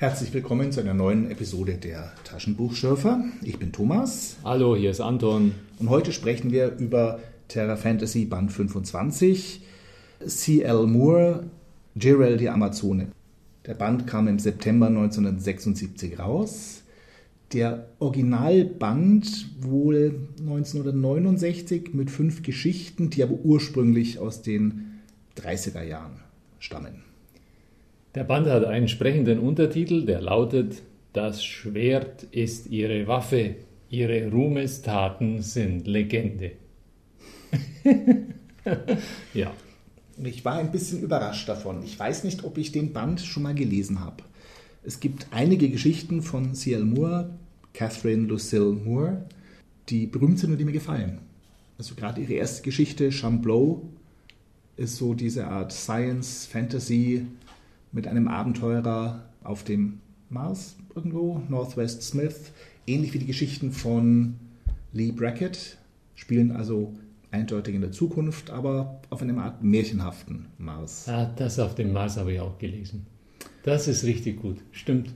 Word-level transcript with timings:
Herzlich 0.00 0.32
willkommen 0.32 0.72
zu 0.72 0.80
einer 0.80 0.94
neuen 0.94 1.30
Episode 1.30 1.74
der 1.74 2.10
Taschenbuchschürfer. 2.24 3.22
Ich 3.42 3.58
bin 3.58 3.70
Thomas. 3.70 4.38
Hallo, 4.42 4.74
hier 4.74 4.92
ist 4.92 5.00
Anton. 5.02 5.54
Und 5.78 5.90
heute 5.90 6.12
sprechen 6.12 6.52
wir 6.52 6.74
über 6.78 7.20
Terra 7.48 7.76
Fantasy 7.76 8.24
Band 8.24 8.50
25, 8.50 9.60
C.L. 10.24 10.86
Moore, 10.86 11.50
Jirel 11.94 12.38
die 12.38 12.48
Amazone. 12.48 13.08
Der 13.66 13.74
Band 13.74 14.06
kam 14.06 14.26
im 14.26 14.38
September 14.38 14.86
1976 14.86 16.18
raus. 16.18 16.82
Der 17.52 17.86
Originalband 17.98 19.50
wohl 19.60 20.28
1969 20.38 21.92
mit 21.92 22.10
fünf 22.10 22.42
Geschichten, 22.42 23.10
die 23.10 23.22
aber 23.22 23.34
ursprünglich 23.34 24.18
aus 24.18 24.40
den 24.40 25.02
30er 25.36 25.82
Jahren 25.82 26.20
stammen. 26.58 27.09
Der 28.16 28.24
Band 28.24 28.48
hat 28.48 28.64
einen 28.64 28.88
sprechenden 28.88 29.38
Untertitel, 29.38 30.04
der 30.04 30.20
lautet 30.20 30.82
Das 31.12 31.44
Schwert 31.44 32.24
ist 32.24 32.66
ihre 32.66 33.06
Waffe, 33.06 33.54
ihre 33.88 34.28
Ruhmestaten 34.30 35.42
sind 35.42 35.86
Legende. 35.86 36.52
ja. 39.34 39.52
Ich 40.22 40.44
war 40.44 40.54
ein 40.54 40.72
bisschen 40.72 41.02
überrascht 41.02 41.48
davon. 41.48 41.84
Ich 41.84 41.98
weiß 41.98 42.24
nicht, 42.24 42.42
ob 42.42 42.58
ich 42.58 42.72
den 42.72 42.92
Band 42.92 43.20
schon 43.20 43.44
mal 43.44 43.54
gelesen 43.54 44.00
habe. 44.00 44.24
Es 44.82 44.98
gibt 44.98 45.28
einige 45.30 45.68
Geschichten 45.70 46.20
von 46.20 46.54
C.L. 46.54 46.84
Moore, 46.84 47.30
Catherine 47.74 48.26
Lucille 48.26 48.72
Moore, 48.72 49.24
die 49.88 50.06
berühmt 50.06 50.38
sind 50.38 50.50
und 50.50 50.58
die 50.58 50.64
mir 50.64 50.72
gefallen. 50.72 51.20
Also 51.78 51.94
gerade 51.94 52.20
ihre 52.20 52.34
erste 52.34 52.62
Geschichte, 52.62 53.12
Chambleau, 53.12 53.88
ist 54.76 54.96
so 54.96 55.14
diese 55.14 55.46
Art 55.46 55.72
Science, 55.72 56.46
Fantasy, 56.46 57.26
mit 57.92 58.06
einem 58.06 58.28
Abenteurer 58.28 59.24
auf 59.42 59.64
dem 59.64 60.00
Mars 60.28 60.76
irgendwo, 60.94 61.42
Northwest 61.48 62.02
Smith, 62.02 62.52
ähnlich 62.86 63.12
wie 63.14 63.18
die 63.18 63.26
Geschichten 63.26 63.72
von 63.72 64.36
Lee 64.92 65.12
Brackett, 65.12 65.78
spielen 66.14 66.52
also 66.52 66.94
eindeutig 67.30 67.74
in 67.74 67.80
der 67.80 67.92
Zukunft, 67.92 68.50
aber 68.50 69.00
auf 69.10 69.22
einem 69.22 69.38
Art 69.38 69.62
märchenhaften 69.62 70.46
Mars. 70.58 71.08
Ah, 71.08 71.32
das 71.36 71.58
auf 71.58 71.74
dem 71.74 71.92
Mars 71.92 72.16
habe 72.16 72.32
ich 72.32 72.40
auch 72.40 72.58
gelesen. 72.58 73.06
Das 73.62 73.88
ist 73.88 74.04
richtig 74.04 74.40
gut, 74.40 74.58
stimmt. 74.72 75.12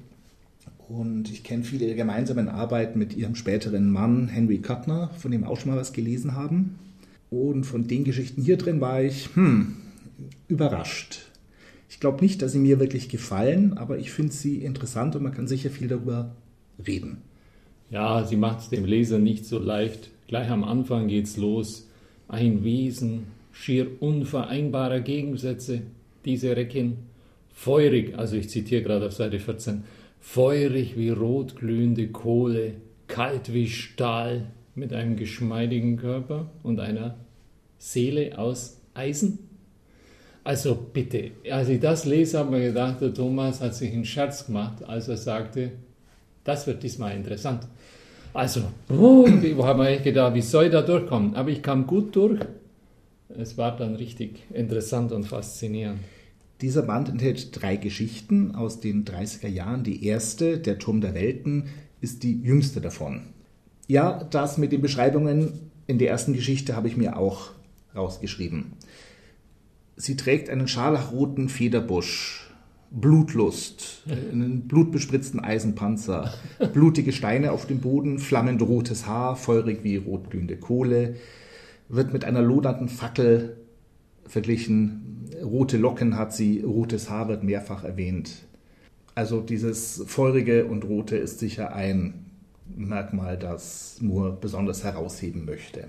Und 0.89 1.31
ich 1.31 1.43
kenne 1.45 1.65
viele 1.65 1.87
ihrer 1.87 1.97
gemeinsamen 1.97 2.49
Arbeiten 2.49 2.99
mit 2.99 3.17
ihrem 3.17 3.35
späteren 3.35 3.91
Mann 3.91 4.29
Henry 4.29 4.59
Kuttner, 4.59 5.11
von 5.17 5.31
dem 5.31 5.45
auch 5.45 5.59
schon 5.59 5.71
mal 5.73 5.81
was 5.81 5.93
gelesen 5.93 6.35
haben. 6.35 6.79
Und 7.31 7.65
von 7.65 7.89
den 7.89 8.05
Geschichten 8.05 8.43
hier 8.43 8.59
drin 8.59 8.81
war 8.81 9.03
ich 9.03 9.31
hm, 9.35 9.77
überrascht. 10.47 11.31
Ich 11.95 12.01
glaube 12.01 12.25
nicht, 12.25 12.43
dass 12.43 12.51
sie 12.51 12.59
mir 12.59 12.81
wirklich 12.81 13.09
gefallen, 13.09 13.79
aber 13.79 13.99
ich 13.99 14.11
finde 14.11 14.33
sie 14.33 14.65
interessant 14.65 15.15
und 15.15 15.23
man 15.23 15.33
kann 15.33 15.47
sicher 15.47 15.71
viel 15.71 15.87
darüber 15.87 16.35
reden. 16.85 17.19
Ja, 17.89 18.25
sie 18.25 18.35
macht 18.35 18.59
es 18.59 18.69
dem 18.69 18.85
Leser 18.85 19.21
nicht 19.21 19.47
so 19.47 19.61
leicht. 19.61 20.11
Gleich 20.27 20.51
am 20.51 20.65
Anfang 20.65 21.07
geht's 21.07 21.37
los. 21.37 21.89
Ein 22.27 22.65
Wesen 22.65 23.29
schier 23.53 23.87
unvereinbarer 24.03 25.03
Gegensätze, 25.03 25.83
diese 26.25 26.57
Reckin. 26.57 26.97
Feurig, 27.55 28.19
also 28.19 28.35
ich 28.35 28.51
zitiere 28.51 28.83
gerade 28.83 29.07
auf 29.07 29.13
Seite 29.13 29.39
14, 29.39 29.85
feurig 30.19 30.99
wie 30.99 31.11
rotglühende 31.11 32.09
Kohle, 32.09 32.73
kalt 33.07 33.55
wie 33.55 33.69
Stahl, 33.69 34.47
mit 34.75 34.93
einem 34.93 35.15
geschmeidigen 35.15 35.97
Körper 35.97 36.51
und 36.65 36.81
einer 36.81 37.15
Seele 37.79 38.37
aus 38.37 38.81
Eisen. 38.95 39.39
Also 40.45 40.75
bitte, 40.75 41.31
als 41.51 41.71
ich 41.71 41.81
das 41.81 42.05
lese, 42.05 42.39
habe 42.39 42.57
ich 42.57 42.63
mir 42.63 42.69
gedacht, 42.69 43.01
der 43.01 43.15
Thomas 43.15 43.63
hat 43.63 43.75
sich 43.75 43.93
einen 43.93 44.05
Scherz 44.05 44.47
gemacht, 44.47 44.85
als 44.87 45.09
er 45.09 45.17
sagte, 45.17 45.73
das 46.45 46.67
wird 46.67 46.83
diesmal 46.83 47.17
interessant. 47.17 47.67
Also, 48.35 48.63
wo 48.89 49.27
haben 49.27 49.81
wir 49.81 49.89
echt 49.89 50.05
gedacht, 50.05 50.35
wie 50.35 50.43
soll 50.43 50.67
ich 50.67 50.73
da 50.73 50.83
durchkommen? 50.83 51.35
Aber 51.35 51.49
ich 51.49 51.63
kam 51.63 51.87
gut 51.87 52.15
durch. 52.15 52.41
Es 53.29 53.57
war 53.57 53.75
dann 53.77 53.95
richtig 53.95 54.43
interessant 54.53 55.13
und 55.13 55.25
faszinierend. 55.25 56.01
Dieser 56.61 56.83
Band 56.83 57.09
enthält 57.09 57.61
drei 57.61 57.77
Geschichten 57.77 58.55
aus 58.55 58.81
den 58.81 59.05
30er 59.05 59.49
Jahren. 59.49 59.83
Die 59.83 60.05
erste, 60.05 60.59
Der 60.59 60.79
Turm 60.79 61.01
der 61.01 61.15
Welten, 61.15 61.69
ist 62.01 62.23
die 62.23 62.41
jüngste 62.43 62.81
davon. 62.81 63.23
Ja, 63.87 64.25
das 64.25 64.59
mit 64.59 64.73
den 64.73 64.83
Beschreibungen 64.83 65.71
in 65.87 65.99
der 65.99 66.11
ersten 66.11 66.33
Geschichte 66.33 66.77
habe 66.77 66.89
ich 66.89 66.97
mir 66.97 67.17
auch 67.19 67.51
rausgeschrieben. 67.95 68.73
Sie 69.97 70.17
trägt 70.17 70.51
einen 70.51 70.69
scharlachroten 70.69 71.49
Federbusch, 71.49 72.51
Blutlust, 72.91 74.05
einen 74.09 74.69
blutbespritzten 74.69 75.41
Eisenpanzer, 75.41 76.33
blutige 76.73 77.13
Steine 77.13 77.53
auf 77.53 77.67
dem 77.67 77.81
Boden, 77.81 78.19
flammend 78.19 78.63
rotes 78.63 79.07
Haar, 79.07 79.37
feurig 79.37 79.83
wie 79.83 79.97
rotglühende 79.97 80.57
Kohle, 80.57 81.17
wird 81.89 82.13
mit 82.13 82.25
einer 82.25 82.43
lodernden 82.43 82.89
Fackel 82.89 83.57
verglichen. 84.27 85.27
Rote 85.43 85.77
Locken 85.77 86.17
hat 86.17 86.33
sie, 86.33 86.61
rotes 86.61 87.11
Haar 87.11 87.29
wird 87.29 87.43
mehrfach 87.43 87.85
erwähnt. 87.85 88.47
Also 89.15 89.41
dieses 89.41 90.03
feurige 90.07 90.65
und 90.67 90.85
rote 90.85 91.17
ist 91.17 91.39
sicher 91.39 91.75
ein 91.75 92.27
Merkmal, 92.77 93.37
das 93.37 93.99
Moore 94.01 94.37
besonders 94.41 94.83
herausheben 94.85 95.45
möchte. 95.45 95.89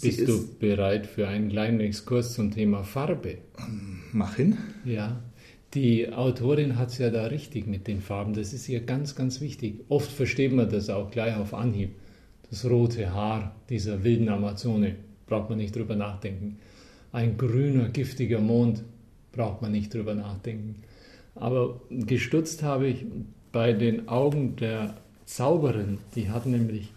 Bist 0.00 0.26
du 0.26 0.48
bereit 0.58 1.06
für 1.06 1.28
einen 1.28 1.50
kleinen 1.50 1.80
Exkurs 1.80 2.34
zum 2.34 2.50
Thema 2.50 2.82
Farbe? 2.82 3.38
Mach 4.12 4.36
hin. 4.36 4.56
Ja, 4.84 5.20
die 5.74 6.12
Autorin 6.12 6.76
hat 6.76 6.88
es 6.90 6.98
ja 6.98 7.10
da 7.10 7.26
richtig 7.26 7.66
mit 7.66 7.86
den 7.86 8.00
Farben. 8.00 8.34
Das 8.34 8.52
ist 8.52 8.68
ihr 8.68 8.80
ganz, 8.80 9.14
ganz 9.14 9.40
wichtig. 9.40 9.80
Oft 9.88 10.10
versteht 10.10 10.52
man 10.52 10.68
das 10.68 10.90
auch 10.90 11.10
gleich 11.10 11.36
auf 11.36 11.54
Anhieb. 11.54 11.90
Das 12.50 12.64
rote 12.64 13.12
Haar 13.12 13.54
dieser 13.68 14.02
wilden 14.04 14.28
Amazone, 14.28 14.96
braucht 15.26 15.50
man 15.50 15.58
nicht 15.58 15.74
drüber 15.74 15.96
nachdenken. 15.96 16.58
Ein 17.12 17.36
grüner, 17.36 17.88
giftiger 17.88 18.40
Mond, 18.40 18.82
braucht 19.32 19.62
man 19.62 19.72
nicht 19.72 19.94
drüber 19.94 20.14
nachdenken. 20.14 20.82
Aber 21.36 21.80
gestutzt 21.90 22.62
habe 22.62 22.88
ich 22.88 23.06
bei 23.52 23.72
den 23.72 24.08
Augen 24.08 24.56
der 24.56 24.96
Zauberin. 25.24 25.98
Die 26.14 26.30
hat 26.30 26.46
nämlich 26.46 26.92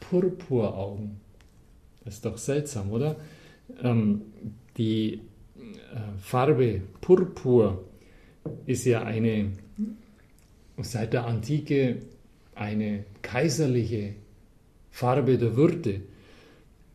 Purpuraugen. 0.00 1.20
Ist 2.04 2.24
doch 2.24 2.38
seltsam, 2.38 2.90
oder? 2.90 3.16
Ähm, 3.82 4.22
die 4.76 5.14
äh, 5.14 5.20
Farbe 6.18 6.82
Purpur 7.00 7.84
ist 8.66 8.84
ja 8.86 9.02
eine 9.02 9.52
seit 10.82 11.12
der 11.12 11.26
Antike 11.26 11.98
eine 12.54 13.04
kaiserliche 13.22 14.14
Farbe 14.90 15.38
der 15.38 15.56
Würde. 15.56 16.00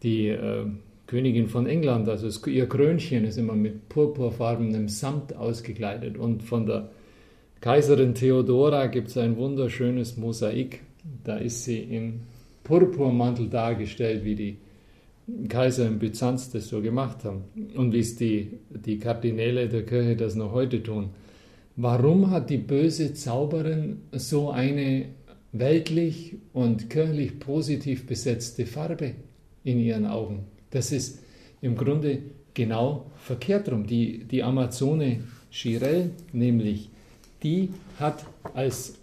Die 0.04 0.28
äh, 0.28 0.66
Königin 1.08 1.48
von 1.48 1.68
England, 1.68 2.10
also 2.10 2.28
es, 2.28 2.46
ihr 2.48 2.68
Krönchen 2.68 3.26
ist 3.26 3.38
immer 3.38 3.54
mit 3.54 3.90
purpurfarbenem 3.90 4.90
Samt 4.90 5.36
ausgekleidet. 5.36 6.18
Und 6.18 6.44
von 6.44 6.66
der 6.66 6.90
Kaiserin 7.62 8.14
Theodora 8.16 8.88
gibt 8.88 9.10
es 9.10 9.18
ein 9.18 9.38
wunderschönes 9.38 10.18
Mosaik. 10.18 10.82
Da 11.24 11.38
ist 11.38 11.64
sie 11.64 11.80
im 11.80 12.22
Purpurmantel 12.64 13.50
dargestellt, 13.50 14.24
wie 14.24 14.36
die 14.36 14.58
Kaiser 15.50 15.88
in 15.88 16.00
Byzanz 16.00 16.52
das 16.52 16.68
so 16.68 16.82
gemacht 16.82 17.24
haben 17.24 17.46
und 17.76 17.94
wie 17.94 18.00
es 18.00 18.16
die, 18.16 18.60
die 18.70 19.00
Kardinäle 19.00 19.68
der 19.68 19.86
Kirche 19.86 20.16
das 20.16 20.36
noch 20.36 20.52
heute 20.52 20.84
tun. 20.84 21.10
Warum 21.76 22.30
hat 22.30 22.50
die 22.50 22.58
böse 22.58 23.14
Zauberin 23.14 24.02
so 24.12 24.52
eine 24.52 25.06
weltlich 25.52 26.36
und 26.54 26.90
kirchlich 26.90 27.40
positiv 27.40 28.06
besetzte 28.06 28.66
Farbe 28.66 29.12
in 29.64 29.80
ihren 29.80 30.06
Augen? 30.06 30.46
Das 30.70 30.92
ist 30.92 31.20
im 31.62 31.76
Grunde 31.76 32.20
genau 32.54 33.12
verkehrt 33.18 33.70
rum. 33.72 33.88
Die, 33.88 34.26
die 34.26 34.44
Amazone 34.44 35.24
Chirel 35.50 36.12
nämlich, 36.34 36.90
die 37.42 37.70
hat 38.00 38.26
als 38.54 38.96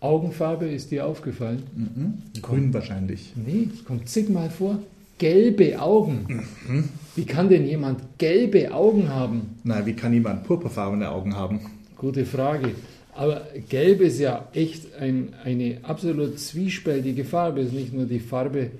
Augenfarbe, 0.00 0.66
ist 0.66 0.90
dir 0.90 1.06
aufgefallen? 1.06 1.62
Mhm. 1.74 2.40
Grün 2.40 2.72
wahrscheinlich. 2.72 3.32
Nee, 3.34 3.68
kommt 3.84 4.08
zigmal 4.08 4.50
vor 4.50 4.78
gelbe 5.18 5.80
Augen. 5.80 6.44
Mhm. 6.66 6.88
Wie 7.14 7.24
kann 7.24 7.48
denn 7.48 7.66
jemand 7.66 8.18
gelbe 8.18 8.72
Augen 8.72 9.08
haben? 9.08 9.58
Na, 9.64 9.84
wie 9.86 9.94
kann 9.94 10.12
jemand 10.12 10.44
purpurfarbene 10.44 11.10
Augen 11.10 11.34
haben? 11.34 11.60
Gute 11.96 12.26
Frage. 12.26 12.72
Aber 13.14 13.46
gelb 13.70 14.02
ist 14.02 14.20
ja 14.20 14.48
echt 14.52 14.94
ein, 15.00 15.32
eine 15.42 15.78
absolut 15.82 16.38
zwiespältige 16.38 17.24
Farbe. 17.24 17.60
Es 17.60 17.68
ist 17.68 17.72
nicht 17.72 17.94
nur 17.94 18.04
die 18.04 18.20
Farbe 18.20 18.70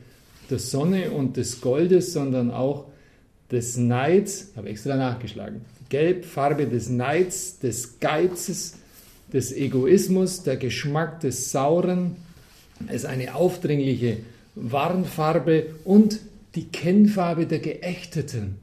der 0.51 0.59
Sonne 0.59 1.11
und 1.11 1.39
des 1.39 1.63
Goldes, 1.63 2.13
sondern 2.13 2.51
auch 2.51 2.85
des 3.51 3.79
Neids. 3.79 4.49
Ich 4.51 4.57
habe 4.59 4.69
extra 4.69 4.97
nachgeschlagen. 4.97 5.63
Gelb, 5.89 6.27
Farbe 6.27 6.67
des 6.67 6.91
Neids, 6.91 7.59
des 7.61 7.99
Geizes, 8.01 8.75
des 9.33 9.53
Egoismus, 9.53 10.43
der 10.43 10.57
Geschmack 10.57 11.21
des 11.21 11.51
Sauren. 11.51 12.17
Es 12.89 12.97
ist 12.97 13.07
eine 13.07 13.35
aufdringliche 13.35 14.19
Warnfarbe 14.57 15.75
und 15.85 16.21
die 16.55 16.65
Kennfarbe 16.65 17.47
der 17.47 17.61
Geächteten. 17.61 18.57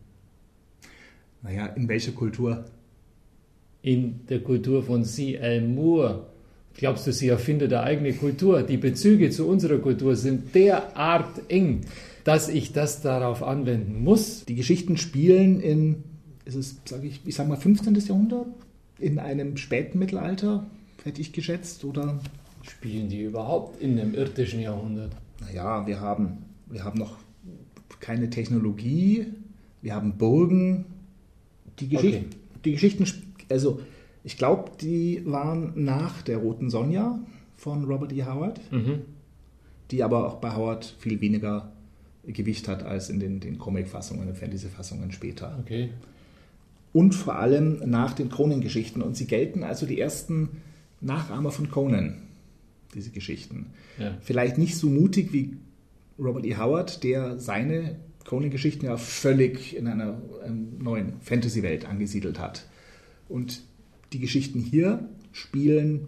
Naja, 1.43 1.67
in 1.67 1.87
welcher 1.87 2.11
Kultur? 2.11 2.65
In 3.81 4.21
der 4.27 4.39
Kultur 4.39 4.83
von 4.83 5.05
C.L. 5.05 5.61
Moore. 5.61 6.27
Glaubst 6.75 7.05
du, 7.05 7.13
sie 7.13 7.27
erfindet 7.27 7.71
eine 7.71 7.83
eigene 7.83 8.13
Kultur? 8.13 8.63
Die 8.63 8.77
Bezüge 8.77 9.29
zu 9.29 9.47
unserer 9.47 9.77
Kultur 9.77 10.15
sind 10.15 10.55
derart 10.55 11.41
eng, 11.49 11.81
dass 12.23 12.49
ich 12.49 12.73
das 12.73 13.01
darauf 13.01 13.43
anwenden 13.43 14.03
muss. 14.03 14.45
Die 14.45 14.55
Geschichten 14.55 14.97
spielen 14.97 15.61
in, 15.61 16.03
ist 16.45 16.55
es, 16.55 16.77
sage 16.85 17.07
ich, 17.07 17.19
ich 17.25 17.35
sag 17.35 17.47
mal 17.47 17.57
15. 17.57 17.93
Jahrhundert, 17.93 18.47
in 18.97 19.19
einem 19.19 19.57
späten 19.57 19.99
Mittelalter, 19.99 20.65
hätte 21.03 21.21
ich 21.21 21.33
geschätzt, 21.33 21.85
oder? 21.85 22.19
Spielen 22.63 23.09
die 23.09 23.21
überhaupt 23.21 23.81
in 23.81 23.99
einem 23.99 24.15
irdischen 24.15 24.61
Jahrhundert? 24.61 25.11
Naja, 25.45 25.85
wir 25.87 25.99
haben, 25.99 26.45
wir 26.67 26.83
haben 26.83 26.99
noch 26.99 27.17
keine 27.99 28.29
Technologie, 28.29 29.27
wir 29.81 29.95
haben 29.95 30.17
Burgen. 30.17 30.85
Die, 31.79 31.89
Geschicht 31.89 32.25
okay. 32.25 32.37
die 32.65 32.71
Geschichten, 32.73 33.05
also 33.49 33.79
ich 34.23 34.37
glaube, 34.37 34.71
die 34.79 35.21
waren 35.25 35.73
nach 35.75 36.21
der 36.21 36.37
Roten 36.37 36.69
Sonja 36.69 37.19
von 37.55 37.85
Robert 37.85 38.13
E. 38.13 38.23
Howard, 38.23 38.59
mhm. 38.71 39.01
die 39.91 40.03
aber 40.03 40.27
auch 40.27 40.35
bei 40.35 40.55
Howard 40.55 40.95
viel 40.99 41.19
weniger 41.19 41.71
Gewicht 42.25 42.67
hat 42.67 42.83
als 42.83 43.09
in 43.09 43.19
den, 43.19 43.39
den 43.39 43.57
Comic-Fassungen, 43.57 44.27
den 44.27 44.35
Fantasy-Fassungen 44.35 45.11
später. 45.11 45.57
Okay. 45.59 45.89
Und 46.93 47.15
vor 47.15 47.35
allem 47.35 47.81
nach 47.85 48.13
den 48.13 48.29
Conan-Geschichten. 48.29 49.01
Und 49.01 49.17
sie 49.17 49.25
gelten 49.25 49.63
also 49.63 49.85
die 49.85 49.99
ersten 49.99 50.61
Nachahmer 51.01 51.51
von 51.51 51.69
Conan, 51.69 52.21
diese 52.93 53.11
Geschichten. 53.11 53.67
Ja. 53.99 54.17
Vielleicht 54.21 54.57
nicht 54.57 54.77
so 54.77 54.87
mutig 54.87 55.33
wie 55.33 55.57
Robert 56.19 56.45
E. 56.45 56.55
Howard, 56.57 57.03
der 57.03 57.39
seine 57.39 57.97
Conan-Geschichten 58.25 58.85
ja 58.85 58.97
völlig 58.97 59.75
in 59.75 59.87
einer 59.87 60.21
ähm, 60.45 60.77
neuen 60.79 61.19
Fantasy-Welt 61.21 61.85
angesiedelt 61.85 62.39
hat. 62.39 62.67
Und 63.29 63.61
die 64.13 64.19
Geschichten 64.19 64.59
hier 64.59 65.09
spielen 65.31 66.07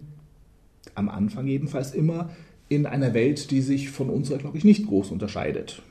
am 0.94 1.08
Anfang 1.08 1.46
jedenfalls 1.46 1.92
immer 1.92 2.30
in 2.68 2.86
einer 2.86 3.14
Welt, 3.14 3.50
die 3.50 3.60
sich 3.60 3.90
von 3.90 4.10
unserer, 4.10 4.38
glaube 4.38 4.58
ich, 4.58 4.64
nicht 4.64 4.86
groß 4.86 5.10
unterscheidet. 5.10 5.82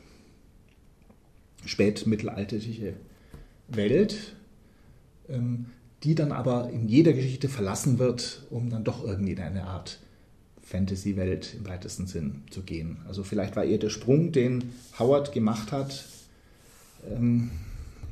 Spätmittelalterliche 1.65 2.93
Welt, 3.67 4.35
ähm, 5.29 5.67
die 6.03 6.15
dann 6.15 6.31
aber 6.31 6.69
in 6.69 6.87
jeder 6.87 7.13
Geschichte 7.13 7.49
verlassen 7.49 7.97
wird, 7.97 8.45
um 8.49 8.69
dann 8.69 8.83
doch 8.83 9.03
irgendwie 9.03 9.31
in 9.31 9.39
eine 9.39 9.63
Art 9.63 9.99
Fantasy-Welt 10.65 11.55
im 11.59 11.67
weitesten 11.67 12.07
Sinn 12.07 12.41
zu 12.49 12.63
gehen. 12.63 12.97
Also 13.07 13.23
vielleicht 13.23 13.55
war 13.55 13.63
eher 13.63 13.77
der 13.77 13.89
Sprung, 13.89 14.31
den 14.31 14.71
Howard 14.99 15.31
gemacht 15.31 15.71
hat, 15.71 16.05
ähm, 17.09 17.51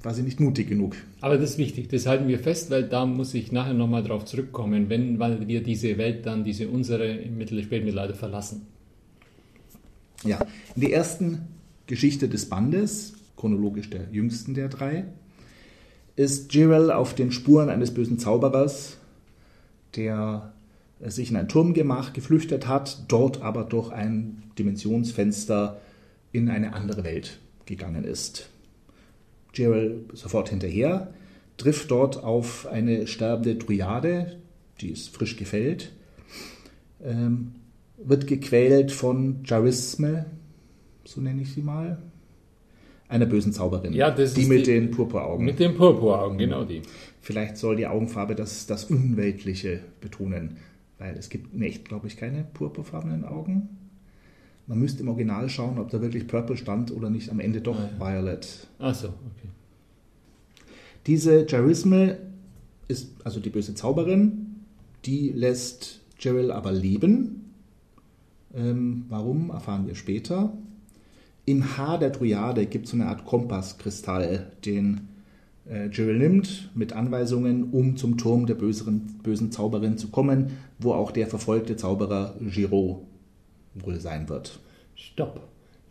war 0.04 0.14
sie 0.14 0.22
nicht 0.22 0.40
mutig 0.40 0.70
genug. 0.70 0.96
Aber 1.20 1.38
das 1.38 1.52
ist 1.52 1.58
wichtig, 1.58 1.90
das 1.90 2.06
halten 2.06 2.28
wir 2.28 2.38
fest, 2.38 2.70
weil 2.70 2.84
da 2.84 3.06
muss 3.06 3.34
ich 3.34 3.52
nachher 3.52 3.74
nochmal 3.74 4.04
drauf 4.04 4.26
zurückkommen, 4.26 4.90
wenn, 4.90 5.18
weil 5.18 5.48
wir 5.48 5.64
diese 5.64 5.98
Welt 5.98 6.26
dann, 6.26 6.44
diese 6.44 6.68
unsere 6.68 7.08
im 7.08 7.38
Mittel 7.38 7.62
Spätmittelalter 7.64 8.14
verlassen. 8.14 8.68
Ja, 10.24 10.40
in 10.76 10.82
der 10.82 10.94
ersten 10.94 11.48
Geschichte 11.88 12.30
des 12.30 12.48
Bandes, 12.50 13.14
chronologisch 13.36 13.90
der 13.90 14.10
jüngsten 14.12 14.54
der 14.54 14.70
drei, 14.70 15.06
ist 16.16 16.54
Jirel 16.54 16.92
auf 16.92 17.16
den 17.16 17.32
Spuren 17.32 17.70
eines 17.70 17.94
bösen 17.94 18.20
Zauberers, 18.20 18.98
der 19.96 20.53
sich 21.10 21.30
in 21.32 21.38
ein 21.38 21.50
Turmgemach 21.50 22.14
geflüchtet 22.14 22.68
hat, 22.68 23.06
dort 23.08 23.42
aber 23.42 23.64
durch 23.64 23.92
ein 23.92 24.44
Dimensionsfenster 24.58 25.80
in 26.32 26.50
eine 26.50 26.74
andere 26.74 27.04
Welt 27.04 27.40
gegangen 27.66 28.04
ist. 28.04 28.50
Gerald 29.54 30.18
sofort 30.18 30.50
hinterher, 30.50 31.14
trifft 31.58 31.92
dort 31.92 32.24
auf 32.24 32.68
eine 32.68 33.08
sterbende 33.08 33.56
Dryade, 33.56 34.40
die 34.82 34.90
ist 34.90 35.16
frisch 35.16 35.38
gefällt, 35.38 35.92
ähm, 37.04 37.56
wird 37.98 38.28
gequält 38.28 38.92
von 38.92 39.44
Charisme, 39.44 40.26
so 41.06 41.22
nenne 41.22 41.44
ich 41.44 41.54
sie 41.54 41.62
mal, 41.62 42.02
einer 43.08 43.26
bösen 43.28 43.54
Zauberin. 43.54 43.94
Ja, 43.94 44.10
das 44.10 44.34
die 44.34 44.46
mit 44.46 44.66
die, 44.66 44.72
den 44.72 44.92
Purpuraugen. 44.92 45.46
Mit 45.46 45.60
den 45.60 45.76
Purpuraugen, 45.76 46.38
genau 46.38 46.64
die. 46.64 46.82
Vielleicht 47.22 47.58
soll 47.58 47.76
die 47.76 47.86
Augenfarbe 47.86 48.34
das, 48.34 48.66
das 48.66 48.86
Unweltliche 48.86 49.82
betonen, 50.02 50.58
weil 51.04 51.18
es 51.18 51.28
gibt 51.30 51.54
in 51.54 51.62
echt, 51.62 51.84
glaube 51.84 52.08
ich, 52.08 52.16
keine 52.16 52.46
purpurfarbenen 52.46 53.26
Augen. 53.26 53.68
Man 54.68 54.80
müsste 54.80 55.04
im 55.04 55.10
Original 55.10 55.50
schauen, 55.50 55.78
ob 55.78 55.90
da 55.90 56.02
wirklich 56.02 56.28
Purple 56.28 56.56
stand 56.56 56.92
oder 56.92 57.10
nicht 57.10 57.30
am 57.30 57.42
Ende 57.42 57.60
doch 57.60 57.78
ah, 57.78 57.90
ja. 58.00 58.00
Violet. 58.00 58.68
Ach 58.80 58.96
so, 58.96 59.10
okay. 59.10 59.50
Diese 61.06 61.46
Jarisme 61.46 62.20
ist 62.88 63.10
also 63.26 63.42
die 63.42 63.50
böse 63.50 63.76
Zauberin, 63.76 64.64
die 65.04 65.30
lässt 65.32 66.00
Geril 66.18 66.52
aber 66.52 66.72
leben. 66.72 67.52
Ähm, 68.56 69.04
warum, 69.10 69.50
erfahren 69.50 69.88
wir 69.88 69.96
später. 69.96 70.58
Im 71.44 71.78
Haar 71.78 72.00
der 72.00 72.12
Dryade 72.12 72.66
gibt 72.66 72.86
es 72.86 72.92
so 72.92 72.98
eine 72.98 73.08
Art 73.08 73.26
Kompasskristall, 73.26 74.54
den 74.64 75.10
äh, 75.70 75.90
Geril 75.90 76.18
nimmt 76.18 76.70
mit 76.76 76.94
Anweisungen, 76.94 77.72
um 77.72 77.96
zum 77.96 78.18
Turm 78.18 78.46
der 78.46 78.56
böseren, 78.56 79.20
bösen 79.24 79.52
Zauberin 79.52 79.98
zu 79.98 80.10
kommen, 80.10 80.58
wo 80.80 80.94
auch 80.94 81.12
der 81.12 81.28
verfolgte 81.28 81.76
Zauberer 81.76 82.36
Giraud 82.40 83.02
wohl 83.76 84.00
sein 84.00 84.30
wird. 84.30 84.60
Stopp. 84.96 85.42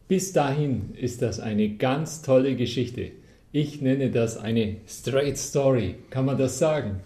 Bis 0.08 0.32
dahin 0.32 0.94
ist 0.94 1.22
das 1.22 1.40
eine 1.40 1.76
ganz 1.76 2.22
tolle 2.22 2.54
Geschichte. 2.54 3.12
Ich 3.50 3.80
nenne 3.80 4.10
das 4.10 4.36
eine 4.36 4.76
Straight 4.86 5.38
Story. 5.38 5.96
Kann 6.10 6.26
man 6.26 6.38
das 6.38 6.58
sagen? 6.58 7.00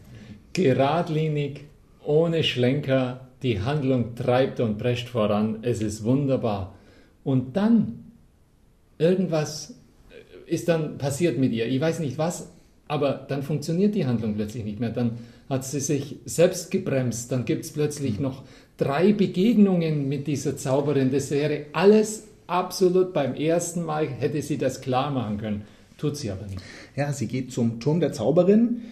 Geradlinig, 0.52 1.64
ohne 2.04 2.42
Schlenker, 2.42 3.28
die 3.42 3.60
Handlung 3.60 4.14
treibt 4.14 4.60
und 4.60 4.78
prescht 4.78 5.08
voran. 5.08 5.58
Es 5.62 5.82
ist 5.82 6.04
wunderbar. 6.04 6.74
Und 7.22 7.56
dann 7.56 8.04
irgendwas 8.98 9.74
ist 10.46 10.68
dann 10.68 10.98
passiert 10.98 11.38
mit 11.38 11.52
ihr. 11.52 11.66
Ich 11.66 11.80
weiß 11.80 12.00
nicht 12.00 12.18
was, 12.18 12.55
aber 12.88 13.12
dann 13.28 13.42
funktioniert 13.42 13.94
die 13.94 14.06
Handlung 14.06 14.34
plötzlich 14.34 14.64
nicht 14.64 14.80
mehr. 14.80 14.90
Dann 14.90 15.12
hat 15.48 15.64
sie 15.64 15.80
sich 15.80 16.16
selbst 16.24 16.70
gebremst. 16.70 17.32
Dann 17.32 17.44
gibt 17.44 17.64
es 17.64 17.72
plötzlich 17.72 18.20
noch 18.20 18.44
drei 18.76 19.12
Begegnungen 19.12 20.08
mit 20.08 20.26
dieser 20.26 20.56
Zauberin. 20.56 21.10
Das 21.10 21.30
wäre 21.30 21.66
alles 21.72 22.24
absolut 22.46 23.12
beim 23.12 23.34
ersten 23.34 23.84
Mal, 23.84 24.08
hätte 24.08 24.40
sie 24.42 24.58
das 24.58 24.80
klar 24.80 25.10
machen 25.10 25.38
können. 25.38 25.62
Tut 25.98 26.16
sie 26.16 26.30
aber 26.30 26.46
nicht. 26.46 26.60
Ja, 26.94 27.12
sie 27.12 27.26
geht 27.26 27.52
zum 27.52 27.80
Turm 27.80 28.00
der 28.00 28.12
Zauberin, 28.12 28.82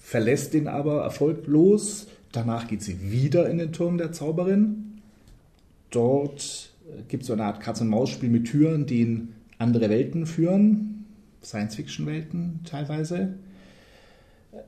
verlässt 0.00 0.54
ihn 0.54 0.68
aber 0.68 1.02
erfolglos. 1.02 2.06
Danach 2.32 2.68
geht 2.68 2.82
sie 2.82 3.10
wieder 3.10 3.48
in 3.50 3.58
den 3.58 3.72
Turm 3.72 3.98
der 3.98 4.12
Zauberin. 4.12 5.00
Dort 5.90 6.70
äh, 6.88 7.02
gibt 7.08 7.22
es 7.22 7.28
so 7.28 7.32
eine 7.32 7.44
Art 7.44 7.60
Katz-und-Maus-Spiel 7.60 8.28
mit 8.28 8.46
Türen, 8.46 8.86
die 8.86 9.02
in 9.02 9.28
andere 9.58 9.88
Welten 9.88 10.26
führen. 10.26 10.95
Science-Fiction-Welten 11.46 12.60
teilweise. 12.64 13.34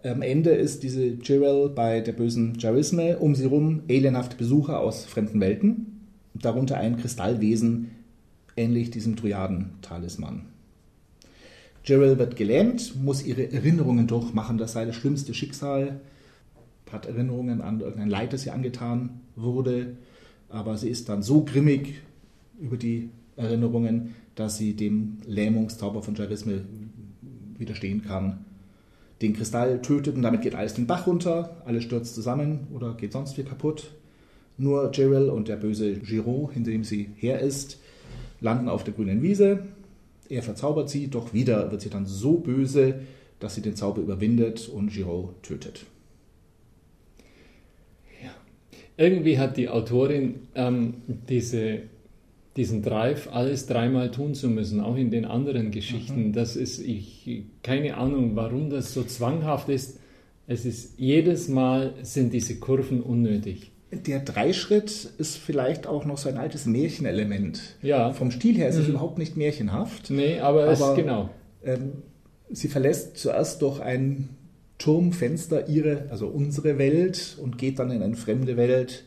Am 0.04 0.23
Ende 0.23 0.50
ist 0.50 0.82
diese 0.82 1.04
Jirel 1.04 1.70
bei 1.70 2.00
der 2.00 2.12
bösen 2.12 2.58
Jarisme, 2.58 3.18
um 3.18 3.35
sie 3.35 3.44
herum 3.44 3.82
alienhafte 3.88 4.37
Besucher 4.37 4.80
aus 4.80 5.04
fremden 5.04 5.40
Welten, 5.40 6.06
darunter 6.35 6.76
ein 6.76 6.99
Kristallwesen, 6.99 7.90
ähnlich 8.56 8.90
diesem 8.90 9.16
Dryaden-Talisman. 9.16 10.42
Jirel 11.85 12.18
wird 12.18 12.37
gelähmt, 12.37 13.02
muss 13.02 13.25
ihre 13.25 13.50
Erinnerungen 13.50 14.06
durchmachen, 14.06 14.58
das 14.58 14.73
sei 14.73 14.85
das 14.85 14.97
schlimmste 14.97 15.32
Schicksal, 15.32 16.00
hat 16.92 17.06
Erinnerungen 17.06 17.61
an 17.61 17.80
irgendein 17.80 18.11
Leid, 18.11 18.32
das 18.32 18.44
ihr 18.47 18.54
angetan 18.54 19.20
wurde, 19.37 19.97
aber 20.49 20.76
sie 20.76 20.90
ist 20.90 21.08
dann 21.08 21.23
so 21.23 21.44
grimmig 21.44 22.02
über 22.61 22.76
die 22.76 23.11
Erinnerungen, 23.38 24.14
dass 24.35 24.59
sie 24.59 24.75
dem 24.75 25.18
Lähmungszauber 25.26 26.02
von 26.02 26.14
Jarisme 26.14 26.64
widerstehen 27.57 28.02
kann 28.02 28.45
den 29.23 29.35
Kristall 29.35 29.83
tötet 29.83 30.16
und 30.16 30.23
damit 30.23 30.42
geht 30.42 30.54
alles 30.54 30.75
den 30.75 30.87
Bach 30.87 31.07
runter, 31.07 31.62
alles 31.64 31.85
stürzt 31.85 32.14
zusammen 32.14 32.68
oder 32.73 32.95
geht 32.95 33.12
sonst 33.12 33.37
wie 33.37 33.42
kaputt. 33.42 33.90
Nur 34.57 34.90
Jiril 34.92 35.28
und 35.28 35.49
der 35.49 35.57
böse 35.57 35.95
Giraud, 35.95 36.52
hinter 36.52 36.71
dem 36.71 36.85
sie 36.85 37.11
her 37.16 37.40
ist, 37.40 37.80
landen 38.40 38.68
auf 38.68 38.85
der 38.85 38.95
grünen 38.95 39.23
Wiese. 39.23 39.61
Er 40.28 40.42
verzaubert 40.42 40.90
sie, 40.90 41.09
doch 41.09 41.33
wieder 41.33 41.71
wird 41.71 41.80
sie 41.80 41.90
dann 41.90 42.07
so 42.07 42.35
böse, 42.38 43.00
dass 43.40 43.54
sie 43.54 43.62
den 43.62 43.76
Zauber 43.76 44.02
überwindet 44.02 44.68
und 44.68 44.90
Giraud 44.90 45.42
tötet. 45.42 45.87
Ja. 48.23 48.30
Irgendwie 48.97 49.38
hat 49.38 49.57
die 49.57 49.68
Autorin 49.68 50.40
ähm, 50.54 50.95
diese 51.28 51.83
diesen 52.57 52.83
Drive, 52.83 53.28
alles 53.31 53.67
dreimal 53.67 54.11
tun 54.11 54.35
zu 54.35 54.49
müssen, 54.49 54.81
auch 54.81 54.97
in 54.97 55.11
den 55.11 55.25
anderen 55.25 55.71
Geschichten. 55.71 56.28
Mhm. 56.28 56.33
Das 56.33 56.57
ist, 56.57 56.81
ich, 56.81 57.45
keine 57.62 57.97
Ahnung, 57.97 58.35
warum 58.35 58.71
das 58.71 58.93
so 58.93 59.05
zwanghaft 59.05 59.69
ist. 59.69 60.00
Es 60.47 60.64
ist, 60.64 60.99
jedes 60.99 61.49
Mal 61.49 61.95
sind 62.02 62.33
diese 62.33 62.57
Kurven 62.57 63.02
unnötig. 63.02 63.71
Der 63.90 64.21
Dreischritt 64.21 65.11
ist 65.19 65.37
vielleicht 65.37 65.87
auch 65.87 66.05
noch 66.05 66.19
so 66.19 66.28
ein 66.28 66.37
altes 66.37 66.67
Märchenelement. 66.67 67.76
Ja. 67.81 68.12
Vom 68.12 68.31
Stil 68.31 68.57
her 68.57 68.69
ist 68.69 68.76
es 68.76 68.85
mhm. 68.85 68.95
überhaupt 68.95 69.19
nicht 69.19 69.37
märchenhaft. 69.37 70.11
Nee, 70.11 70.40
aber, 70.40 70.64
aber 70.64 70.73
es, 70.73 70.95
genau. 70.97 71.31
Ähm, 71.64 72.02
sie 72.50 72.69
verlässt 72.69 73.19
zuerst 73.19 73.62
durch 73.62 73.81
ein 73.81 74.31
Turmfenster 74.78 75.69
ihre, 75.69 76.07
also 76.11 76.28
unsere 76.28 76.78
Welt 76.78 77.37
und 77.43 77.59
geht 77.59 77.78
dann 77.78 77.90
in 77.90 78.02
eine 78.02 78.17
fremde 78.17 78.57
Welt 78.57 79.05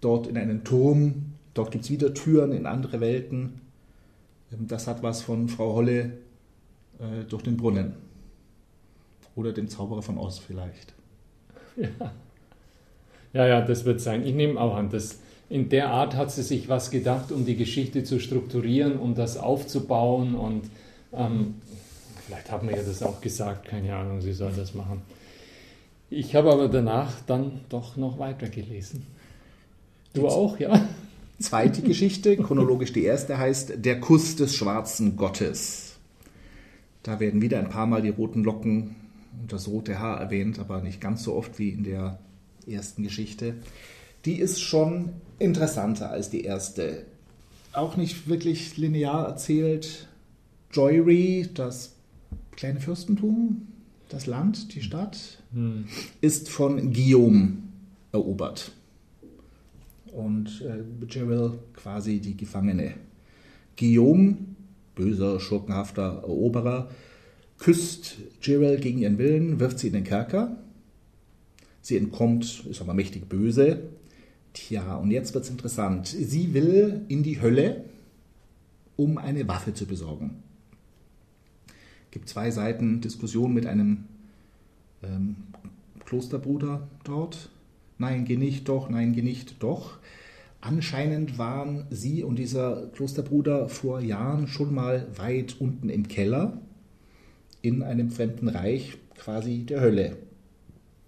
dort 0.00 0.26
in 0.26 0.36
einen 0.36 0.64
Turm. 0.64 1.33
Dort 1.54 1.70
gibt 1.70 1.84
es 1.84 1.90
wieder 1.90 2.12
Türen 2.12 2.52
in 2.52 2.66
andere 2.66 3.00
Welten. 3.00 3.60
Ähm, 4.52 4.66
das 4.66 4.86
hat 4.86 5.02
was 5.02 5.22
von 5.22 5.48
Frau 5.48 5.74
Holle 5.74 6.18
äh, 6.98 7.24
durch 7.28 7.42
den 7.42 7.56
Brunnen. 7.56 7.94
Oder 9.36 9.52
dem 9.52 9.68
Zauberer 9.68 10.02
von 10.02 10.18
Oz 10.18 10.38
vielleicht. 10.38 10.92
Ja. 11.76 12.12
ja, 13.32 13.46
ja, 13.48 13.60
das 13.62 13.84
wird 13.84 14.00
sein. 14.00 14.24
Ich 14.24 14.32
nehme 14.32 14.60
auch 14.60 14.76
an, 14.76 14.90
dass 14.90 15.18
in 15.50 15.68
der 15.70 15.90
Art 15.90 16.14
hat 16.14 16.30
sie 16.30 16.44
sich 16.44 16.68
was 16.68 16.92
gedacht, 16.92 17.32
um 17.32 17.44
die 17.44 17.56
Geschichte 17.56 18.04
zu 18.04 18.20
strukturieren, 18.20 18.96
um 18.96 19.16
das 19.16 19.36
aufzubauen. 19.36 20.36
Und 20.36 20.70
ähm, 21.12 21.56
vielleicht 22.24 22.52
haben 22.52 22.68
wir 22.68 22.76
ja 22.76 22.82
das 22.84 23.02
auch 23.02 23.20
gesagt, 23.20 23.66
keine 23.66 23.96
Ahnung, 23.96 24.20
sie 24.20 24.32
soll 24.32 24.52
das 24.52 24.74
machen. 24.74 25.02
Ich 26.10 26.36
habe 26.36 26.52
aber 26.52 26.68
danach 26.68 27.12
dann 27.26 27.62
doch 27.68 27.96
noch 27.96 28.20
weitergelesen. 28.20 29.04
Du 30.12 30.28
auch, 30.28 30.58
ja? 30.60 30.88
Zweite 31.40 31.82
Geschichte, 31.82 32.36
chronologisch 32.36 32.92
die 32.92 33.02
erste, 33.02 33.38
heißt 33.38 33.84
Der 33.84 34.00
Kuss 34.00 34.36
des 34.36 34.54
schwarzen 34.54 35.16
Gottes. 35.16 35.96
Da 37.02 37.18
werden 37.18 37.42
wieder 37.42 37.58
ein 37.58 37.68
paar 37.68 37.86
Mal 37.86 38.02
die 38.02 38.10
roten 38.10 38.44
Locken 38.44 38.94
und 39.40 39.52
das 39.52 39.66
rote 39.66 39.98
Haar 39.98 40.20
erwähnt, 40.20 40.58
aber 40.58 40.80
nicht 40.80 41.00
ganz 41.00 41.24
so 41.24 41.34
oft 41.34 41.58
wie 41.58 41.70
in 41.70 41.82
der 41.82 42.18
ersten 42.66 43.02
Geschichte. 43.02 43.54
Die 44.24 44.38
ist 44.38 44.60
schon 44.60 45.10
interessanter 45.38 46.10
als 46.10 46.30
die 46.30 46.44
erste. 46.44 47.04
Auch 47.72 47.96
nicht 47.96 48.28
wirklich 48.28 48.76
linear 48.76 49.26
erzählt. 49.26 50.08
Joyry, 50.72 51.48
das 51.52 51.96
kleine 52.52 52.80
Fürstentum, 52.80 53.66
das 54.08 54.26
Land, 54.26 54.74
die 54.74 54.82
Stadt, 54.82 55.42
hm. 55.52 55.86
ist 56.20 56.48
von 56.48 56.92
Guillaume 56.92 57.58
erobert. 58.12 58.72
Und 60.14 60.62
äh, 60.62 61.06
Gerald 61.06 61.58
quasi 61.74 62.20
die 62.20 62.36
Gefangene. 62.36 62.94
Guillaume, 63.76 64.36
böser, 64.94 65.40
schurkenhafter 65.40 66.22
Eroberer, 66.22 66.90
küsst 67.58 68.16
Gerald 68.40 68.82
gegen 68.82 68.98
ihren 68.98 69.18
Willen, 69.18 69.58
wirft 69.58 69.78
sie 69.78 69.88
in 69.88 69.94
den 69.94 70.04
Kerker. 70.04 70.56
Sie 71.80 71.96
entkommt, 71.96 72.64
ist 72.66 72.80
aber 72.80 72.94
mächtig 72.94 73.28
böse. 73.28 73.90
Tja, 74.52 74.96
und 74.96 75.10
jetzt 75.10 75.34
wird 75.34 75.44
es 75.44 75.50
interessant. 75.50 76.06
Sie 76.06 76.54
will 76.54 77.02
in 77.08 77.22
die 77.22 77.42
Hölle, 77.42 77.84
um 78.96 79.18
eine 79.18 79.48
Waffe 79.48 79.74
zu 79.74 79.86
besorgen. 79.86 80.42
Es 81.66 82.10
gibt 82.12 82.28
zwei 82.28 82.52
Seiten 82.52 83.00
Diskussion 83.00 83.52
mit 83.52 83.66
einem 83.66 84.04
ähm, 85.02 85.36
Klosterbruder 86.04 86.88
dort. 87.02 87.50
Nein, 87.98 88.24
geh 88.24 88.36
nicht, 88.36 88.68
doch, 88.68 88.88
nein, 88.88 89.12
geh 89.12 89.22
nicht, 89.22 89.62
doch. 89.62 89.98
Anscheinend 90.60 91.38
waren 91.38 91.86
sie 91.90 92.24
und 92.24 92.38
dieser 92.38 92.86
Klosterbruder 92.94 93.68
vor 93.68 94.00
Jahren 94.00 94.48
schon 94.48 94.74
mal 94.74 95.06
weit 95.16 95.56
unten 95.60 95.90
im 95.90 96.08
Keller 96.08 96.58
in 97.60 97.82
einem 97.82 98.10
fremden 98.10 98.48
Reich, 98.48 98.96
quasi 99.16 99.64
der 99.64 99.80
Hölle. 99.80 100.16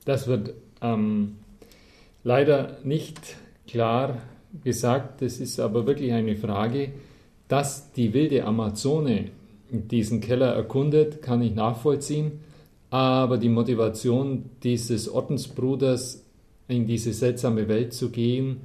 Das 0.05 0.27
wird 0.27 0.55
ähm, 0.83 1.37
leider 2.23 2.79
nicht 2.85 3.37
klar 3.67 4.19
gesagt, 4.63 5.23
das 5.23 5.39
ist 5.39 5.59
aber 5.59 5.87
wirklich 5.87 6.13
eine 6.13 6.37
Frage. 6.37 6.91
Dass 7.49 7.93
die 7.93 8.13
wilde 8.13 8.45
Amazone 8.45 9.31
diesen 9.71 10.21
Keller 10.21 10.53
erkundet, 10.55 11.23
kann 11.23 11.43
ich 11.43 11.55
nachvollziehen, 11.55 12.41
aber 12.91 13.39
die 13.39 13.49
Motivation 13.49 14.51
dieses 14.63 15.09
Ordensbruders 15.09 16.26
in 16.69 16.87
diese 16.87 17.13
seltsame 17.13 17.69
Welt 17.69 17.93
zu 17.93 18.11
gehen, 18.11 18.59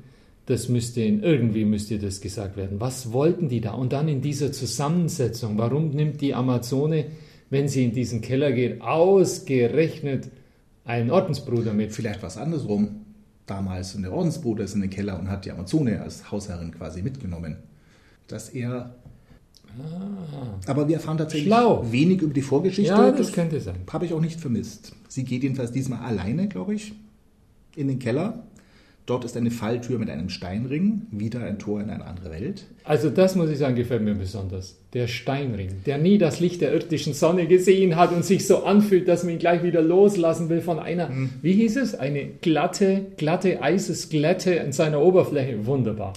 das 0.48 0.70
müsste 0.70 1.02
irgendwie 1.02 1.66
müsste 1.66 2.00
das 2.00 2.20
gesagt 2.20 2.58
werden. 2.58 2.80
Was 2.80 3.14
wollten 3.14 3.48
die 3.48 3.62
da? 3.62 3.72
Und 3.72 3.94
dann 3.94 4.08
in 4.08 4.22
dieser 4.22 4.52
Zusammensetzung, 4.52 5.58
warum 5.58 5.92
nimmt 5.92 6.20
die 6.22 6.34
Amazone, 6.34 7.06
wenn 7.50 7.68
sie 7.68 7.86
in 7.86 7.94
diesen 7.94 8.22
Keller 8.22 8.52
geht, 8.52 8.82
ausgerechnet 8.82 10.30
einen 10.84 11.12
Ordensbruder 11.12 11.74
mit? 11.74 11.92
Vielleicht 11.92 12.24
was 12.24 12.38
andersrum 12.38 13.06
damals 13.46 13.96
und 13.96 14.04
der 14.04 14.14
Ordensbruder 14.14 14.64
ist 14.64 14.74
in 14.74 14.82
den 14.82 14.90
Keller 14.90 15.20
und 15.20 15.30
hat 15.30 15.46
die 15.46 15.52
Amazone 15.52 16.02
als 16.02 16.32
Hausherrin 16.32 16.72
quasi 16.72 17.02
mitgenommen. 17.02 17.58
Dass 18.28 18.50
er. 18.50 18.96
Ah, 19.80 20.60
aber 20.68 20.88
wir 20.88 20.96
erfahren 20.96 21.18
tatsächlich 21.18 21.48
schlau. 21.48 21.86
wenig 21.90 22.22
über 22.22 22.34
die 22.34 22.42
Vorgeschichte. 22.42 22.92
Ja, 22.92 23.12
das, 23.12 23.28
das 23.28 23.32
könnte 23.32 23.62
sein. 23.62 23.78
Habe 23.92 24.06
ich 24.06 24.14
auch 24.14 24.20
nicht 24.20 24.40
vermisst. 24.40 24.94
Sie 25.08 25.24
geht 25.24 25.44
jedenfalls 25.44 25.72
diesmal 25.72 26.00
alleine, 26.00 26.50
glaube 26.50 26.74
ich, 26.74 26.94
in 27.76 27.88
den 27.88 28.00
Keller 28.00 28.44
Dort 29.08 29.26
ist 29.26 29.36
eine 29.36 29.50
Falltür 29.50 29.98
mit 29.98 30.10
einem 30.10 30.30
Steinring, 30.30 31.02
wieder 31.12 31.42
ein 31.42 31.58
Tor 31.58 31.82
in 31.82 31.90
eine 31.90 32.06
andere 32.06 32.32
Welt. 32.32 32.66
Also 32.84 33.10
das 33.10 33.36
muss 33.36 33.50
ich 33.50 33.58
sagen, 33.58 33.76
gefällt 33.76 34.04
mir 34.04 34.14
besonders. 34.14 34.78
Der 34.94 35.08
Steinring, 35.08 35.84
der 35.86 35.98
nie 35.98 36.18
das 36.18 36.40
Licht 36.40 36.62
der 36.62 36.72
irdischen 36.72 37.14
Sonne 37.14 37.48
gesehen 37.48 37.96
hat 37.96 38.14
und 38.14 38.24
sich 38.24 38.46
so 38.46 38.64
anfühlt, 38.64 39.08
dass 39.08 39.24
man 39.24 39.34
ihn 39.34 39.40
gleich 39.40 39.64
wieder 39.64 39.82
loslassen 39.82 40.50
will 40.50 40.62
von 40.62 40.80
einer, 40.80 41.10
hm. 41.10 41.30
wie 41.42 41.54
hieß 41.54 41.78
es, 41.78 41.96
eine 41.96 42.26
glatte, 42.42 43.08
glatte 43.18 43.62
Eisesglätte 43.62 44.54
in 44.54 44.72
seiner 44.72 45.02
Oberfläche. 45.02 45.66
Wunderbar. 45.66 46.14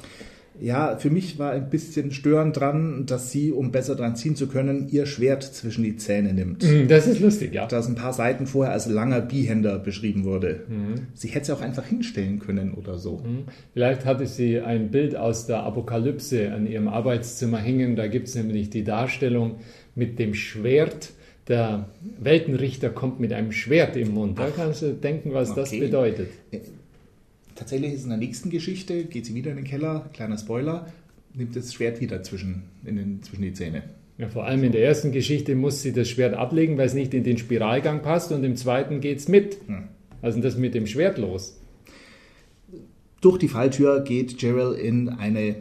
Ja, 0.64 0.96
für 0.96 1.10
mich 1.10 1.38
war 1.38 1.50
ein 1.50 1.68
bisschen 1.68 2.10
störend 2.10 2.58
dran, 2.58 3.04
dass 3.04 3.30
sie, 3.30 3.52
um 3.52 3.70
besser 3.70 3.96
dran 3.96 4.16
ziehen 4.16 4.34
zu 4.34 4.46
können, 4.46 4.88
ihr 4.88 5.04
Schwert 5.04 5.42
zwischen 5.42 5.84
die 5.84 5.96
Zähne 5.96 6.32
nimmt. 6.32 6.62
Mm, 6.62 6.88
das 6.88 7.06
ist 7.06 7.20
lustig, 7.20 7.52
ja. 7.52 7.66
Das 7.66 7.86
ein 7.86 7.96
paar 7.96 8.14
Seiten 8.14 8.46
vorher 8.46 8.72
als 8.72 8.86
langer 8.86 9.20
Bihänder 9.20 9.78
beschrieben 9.78 10.24
wurde. 10.24 10.62
Mhm. 10.66 11.08
Sie 11.12 11.28
hätte 11.28 11.42
es 11.42 11.50
auch 11.50 11.60
einfach 11.60 11.84
hinstellen 11.84 12.38
können 12.38 12.72
oder 12.72 12.96
so. 12.96 13.18
Mhm. 13.18 13.44
Vielleicht 13.74 14.06
hatte 14.06 14.26
sie 14.26 14.58
ein 14.58 14.90
Bild 14.90 15.16
aus 15.16 15.46
der 15.46 15.64
Apokalypse 15.64 16.50
an 16.50 16.66
ihrem 16.66 16.88
Arbeitszimmer 16.88 17.58
hängen. 17.58 17.94
Da 17.94 18.06
gibt 18.06 18.28
es 18.28 18.34
nämlich 18.34 18.70
die 18.70 18.84
Darstellung 18.84 19.56
mit 19.94 20.18
dem 20.18 20.32
Schwert. 20.32 21.10
Der 21.46 21.90
Weltenrichter 22.18 22.88
kommt 22.88 23.20
mit 23.20 23.34
einem 23.34 23.52
Schwert 23.52 23.96
im 23.96 24.14
Mund. 24.14 24.38
Da 24.38 24.48
kannst 24.48 24.80
du 24.80 24.94
denken, 24.94 25.34
was 25.34 25.50
okay. 25.50 25.60
das 25.60 25.70
bedeutet. 25.72 26.28
Tatsächlich 27.54 27.92
ist 27.92 28.04
in 28.04 28.10
der 28.10 28.18
nächsten 28.18 28.50
Geschichte, 28.50 29.04
geht 29.04 29.26
sie 29.26 29.34
wieder 29.34 29.50
in 29.50 29.56
den 29.56 29.64
Keller, 29.64 30.10
kleiner 30.12 30.38
Spoiler, 30.38 30.92
nimmt 31.34 31.54
das 31.54 31.72
Schwert 31.72 32.00
wieder 32.00 32.22
zwischen, 32.22 32.62
in 32.84 32.96
den, 32.96 33.22
zwischen 33.22 33.42
die 33.42 33.52
Zähne. 33.52 33.82
Ja, 34.18 34.28
vor 34.28 34.44
allem 34.44 34.62
in 34.62 34.72
der 34.72 34.84
ersten 34.84 35.10
Geschichte 35.10 35.54
muss 35.54 35.82
sie 35.82 35.92
das 35.92 36.08
Schwert 36.08 36.34
ablegen, 36.34 36.78
weil 36.78 36.86
es 36.86 36.94
nicht 36.94 37.14
in 37.14 37.24
den 37.24 37.38
Spiralgang 37.38 38.02
passt 38.02 38.30
und 38.30 38.44
im 38.44 38.56
zweiten 38.56 39.00
geht 39.00 39.18
es 39.18 39.28
mit. 39.28 39.58
Hm. 39.66 39.84
Also 40.22 40.40
das 40.40 40.56
mit 40.56 40.74
dem 40.74 40.86
Schwert 40.86 41.18
los. 41.18 41.60
Durch 43.20 43.38
die 43.38 43.48
Falltür 43.48 44.02
geht 44.04 44.38
Gerald 44.38 44.78
in 44.78 45.08
eine 45.08 45.56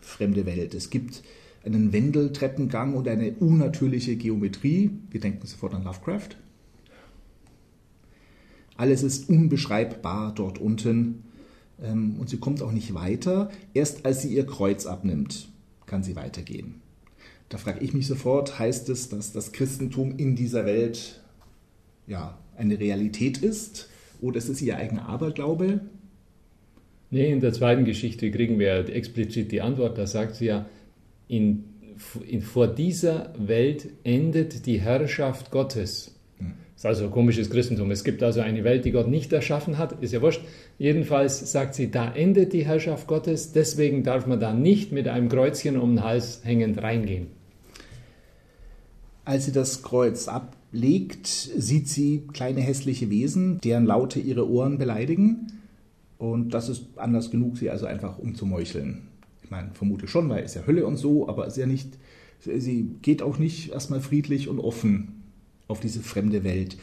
fremde 0.00 0.46
Welt. 0.46 0.74
Es 0.74 0.90
gibt 0.90 1.22
einen 1.64 1.92
Wendeltreppengang 1.92 2.94
und 2.94 3.06
eine 3.08 3.32
unnatürliche 3.32 4.16
Geometrie. 4.16 4.90
Wir 5.10 5.20
denken 5.20 5.46
sofort 5.46 5.74
an 5.74 5.84
Lovecraft. 5.84 6.36
Alles 8.78 9.02
ist 9.02 9.28
unbeschreibbar 9.28 10.32
dort 10.34 10.58
unten 10.58 11.24
ähm, 11.82 12.16
und 12.18 12.30
sie 12.30 12.38
kommt 12.38 12.62
auch 12.62 12.70
nicht 12.72 12.94
weiter. 12.94 13.50
Erst 13.74 14.06
als 14.06 14.22
sie 14.22 14.32
ihr 14.34 14.46
Kreuz 14.46 14.86
abnimmt, 14.86 15.48
kann 15.84 16.04
sie 16.04 16.14
weitergehen. 16.14 16.80
Da 17.48 17.58
frage 17.58 17.80
ich 17.80 17.92
mich 17.92 18.06
sofort, 18.06 18.58
heißt 18.58 18.88
es, 18.88 19.08
dass 19.08 19.32
das 19.32 19.50
Christentum 19.50 20.16
in 20.16 20.36
dieser 20.36 20.64
Welt 20.64 21.22
ja, 22.06 22.38
eine 22.56 22.78
Realität 22.78 23.38
ist 23.38 23.88
oder 24.20 24.38
ist 24.38 24.48
es 24.48 24.62
ihr 24.62 24.76
eigener 24.76 25.08
Aberglaube? 25.08 25.80
Nee, 27.10 27.32
in 27.32 27.40
der 27.40 27.52
zweiten 27.52 27.84
Geschichte 27.84 28.30
kriegen 28.30 28.60
wir 28.60 28.88
explizit 28.90 29.50
die 29.50 29.60
Antwort. 29.60 29.98
Da 29.98 30.06
sagt 30.06 30.36
sie 30.36 30.46
ja, 30.46 30.66
in, 31.26 31.64
in, 32.28 32.42
vor 32.42 32.68
dieser 32.68 33.32
Welt 33.38 33.88
endet 34.04 34.66
die 34.66 34.80
Herrschaft 34.80 35.50
Gottes. 35.50 36.14
Das 36.78 36.84
ist 36.84 36.86
also 36.86 37.04
ein 37.06 37.10
komisches 37.10 37.50
Christentum. 37.50 37.90
Es 37.90 38.04
gibt 38.04 38.22
also 38.22 38.40
eine 38.40 38.62
Welt, 38.62 38.84
die 38.84 38.92
Gott 38.92 39.08
nicht 39.08 39.32
erschaffen 39.32 39.78
hat, 39.78 40.00
ist 40.00 40.12
ja 40.12 40.22
wurscht. 40.22 40.42
Jedenfalls 40.78 41.50
sagt 41.50 41.74
sie, 41.74 41.90
da 41.90 42.08
endet 42.12 42.52
die 42.52 42.64
Herrschaft 42.64 43.08
Gottes, 43.08 43.50
deswegen 43.50 44.04
darf 44.04 44.28
man 44.28 44.38
da 44.38 44.54
nicht 44.54 44.92
mit 44.92 45.08
einem 45.08 45.28
Kreuzchen 45.28 45.76
um 45.76 45.96
den 45.96 46.04
Hals 46.04 46.42
hängend 46.44 46.80
reingehen. 46.80 47.26
Als 49.24 49.46
sie 49.46 49.52
das 49.52 49.82
Kreuz 49.82 50.28
ablegt, 50.28 51.26
sieht 51.26 51.88
sie 51.88 52.28
kleine 52.32 52.60
hässliche 52.60 53.10
Wesen, 53.10 53.60
deren 53.60 53.84
Laute 53.84 54.20
ihre 54.20 54.48
Ohren 54.48 54.78
beleidigen. 54.78 55.48
Und 56.16 56.54
das 56.54 56.68
ist 56.68 56.84
anders 56.94 57.32
genug, 57.32 57.58
sie 57.58 57.70
also 57.70 57.86
einfach 57.86 58.20
umzumeucheln. 58.20 59.08
Ich 59.42 59.50
meine, 59.50 59.70
vermute 59.72 60.06
schon, 60.06 60.28
weil 60.28 60.44
es 60.44 60.54
ja 60.54 60.64
Hölle 60.64 60.86
und 60.86 60.96
so, 60.96 61.28
aber 61.28 61.48
es 61.48 61.54
ist 61.54 61.58
ja 61.58 61.66
nicht, 61.66 61.98
sie 62.38 62.88
geht 63.02 63.20
auch 63.20 63.38
nicht 63.38 63.72
erstmal 63.72 64.00
friedlich 64.00 64.48
und 64.48 64.60
offen 64.60 65.17
auf 65.68 65.80
diese 65.80 66.00
fremde 66.00 66.44
Welt. 66.44 66.76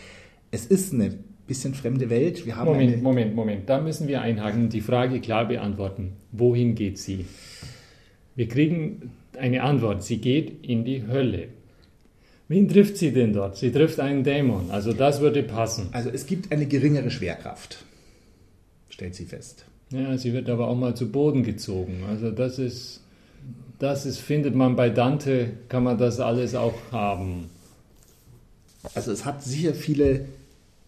Es 0.52 0.66
ist 0.66 0.94
eine 0.94 1.16
bisschen 1.48 1.74
fremde 1.74 2.10
Welt. 2.10 2.46
Wir 2.46 2.56
haben 2.56 2.68
Moment, 2.68 3.04
Moment, 3.04 3.36
Moment. 3.36 3.70
Da 3.70 3.82
müssen 3.82 4.08
wir 4.08 4.22
einhaken 4.22 4.64
und 4.64 4.74
die 4.74 4.82
Frage 4.82 5.20
klar 5.20 5.48
beantworten. 5.48 6.14
Wohin 6.32 6.76
geht 6.76 6.98
sie? 6.98 7.26
Wir 8.36 8.48
kriegen 8.48 9.12
eine 9.38 9.64
Antwort. 9.64 10.04
Sie 10.04 10.18
geht 10.18 10.66
in 10.66 10.86
die 10.86 11.06
Hölle. 11.08 11.50
Wen 12.48 12.68
trifft 12.68 12.98
sie 12.98 13.12
denn 13.12 13.34
dort? 13.34 13.58
Sie 13.58 13.72
trifft 13.72 14.00
einen 14.00 14.24
Dämon. 14.24 14.70
Also 14.70 14.94
das 14.94 15.20
würde 15.20 15.42
passen. 15.42 15.90
Also 15.92 16.10
es 16.10 16.28
gibt 16.28 16.52
eine 16.52 16.68
geringere 16.68 17.10
Schwerkraft, 17.10 17.84
stellt 18.90 19.16
sie 19.16 19.26
fest. 19.26 19.66
Ja, 19.92 20.18
sie 20.18 20.34
wird 20.34 20.50
aber 20.50 20.68
auch 20.68 20.76
mal 20.76 20.96
zu 20.96 21.12
Boden 21.12 21.44
gezogen. 21.44 22.04
Also 22.08 22.30
das 22.30 22.60
ist, 22.60 23.02
das 23.80 24.06
ist, 24.06 24.20
findet 24.20 24.56
man 24.56 24.76
bei 24.76 24.90
Dante, 24.90 25.52
kann 25.70 25.84
man 25.84 25.98
das 25.98 26.20
alles 26.20 26.54
auch 26.54 26.76
haben. 26.92 27.50
Also 28.94 29.12
es 29.12 29.26
hat 29.26 29.44
sicher 29.44 29.74
viele 29.74 30.26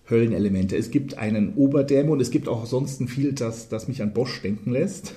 Höllenelemente. 0.09 0.77
Es 0.77 0.91
gibt 0.91 1.17
einen 1.17 1.55
Oberdämon, 1.55 2.19
es 2.19 2.31
gibt 2.31 2.47
auch 2.47 2.65
sonst 2.65 3.01
viel, 3.09 3.33
das, 3.33 3.69
das 3.69 3.87
mich 3.87 4.01
an 4.01 4.13
Bosch 4.13 4.41
denken 4.41 4.71
lässt. 4.71 5.13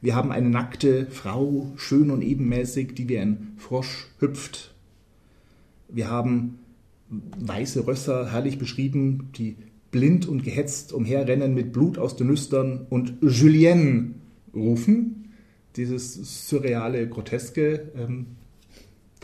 Wir 0.00 0.16
haben 0.16 0.32
eine 0.32 0.48
nackte 0.48 1.06
Frau, 1.10 1.72
schön 1.76 2.10
und 2.10 2.22
ebenmäßig, 2.22 2.94
die 2.94 3.08
wie 3.08 3.18
ein 3.18 3.52
Frosch 3.56 4.08
hüpft. 4.18 4.74
Wir 5.88 6.10
haben 6.10 6.58
weiße 7.38 7.86
Rösser, 7.86 8.32
herrlich 8.32 8.58
beschrieben, 8.58 9.30
die 9.36 9.56
blind 9.90 10.26
und 10.26 10.42
gehetzt 10.42 10.92
umherrennen 10.92 11.54
mit 11.54 11.72
Blut 11.72 11.98
aus 11.98 12.16
den 12.16 12.28
Nüstern 12.28 12.86
und 12.88 13.14
Julien 13.20 14.14
rufen. 14.54 15.34
Dieses 15.76 16.48
surreale, 16.48 17.08
groteske 17.08 17.92
ähm, 17.96 18.26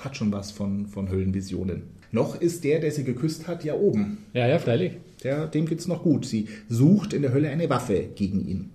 hat 0.00 0.16
schon 0.16 0.30
was 0.30 0.50
von, 0.52 0.86
von 0.86 1.10
Höllenvisionen. 1.10 1.97
Noch 2.10 2.40
ist 2.40 2.64
der, 2.64 2.80
der 2.80 2.90
sie 2.90 3.04
geküsst 3.04 3.46
hat, 3.46 3.64
ja 3.64 3.74
oben. 3.74 4.18
Ja, 4.32 4.48
ja, 4.48 4.58
freilich. 4.58 4.92
Der, 5.22 5.46
dem 5.46 5.66
geht's 5.66 5.86
noch 5.86 6.02
gut. 6.02 6.24
Sie 6.24 6.48
sucht 6.68 7.12
in 7.12 7.22
der 7.22 7.32
Hölle 7.32 7.50
eine 7.50 7.68
Waffe 7.68 8.04
gegen 8.14 8.46
ihn. 8.46 8.70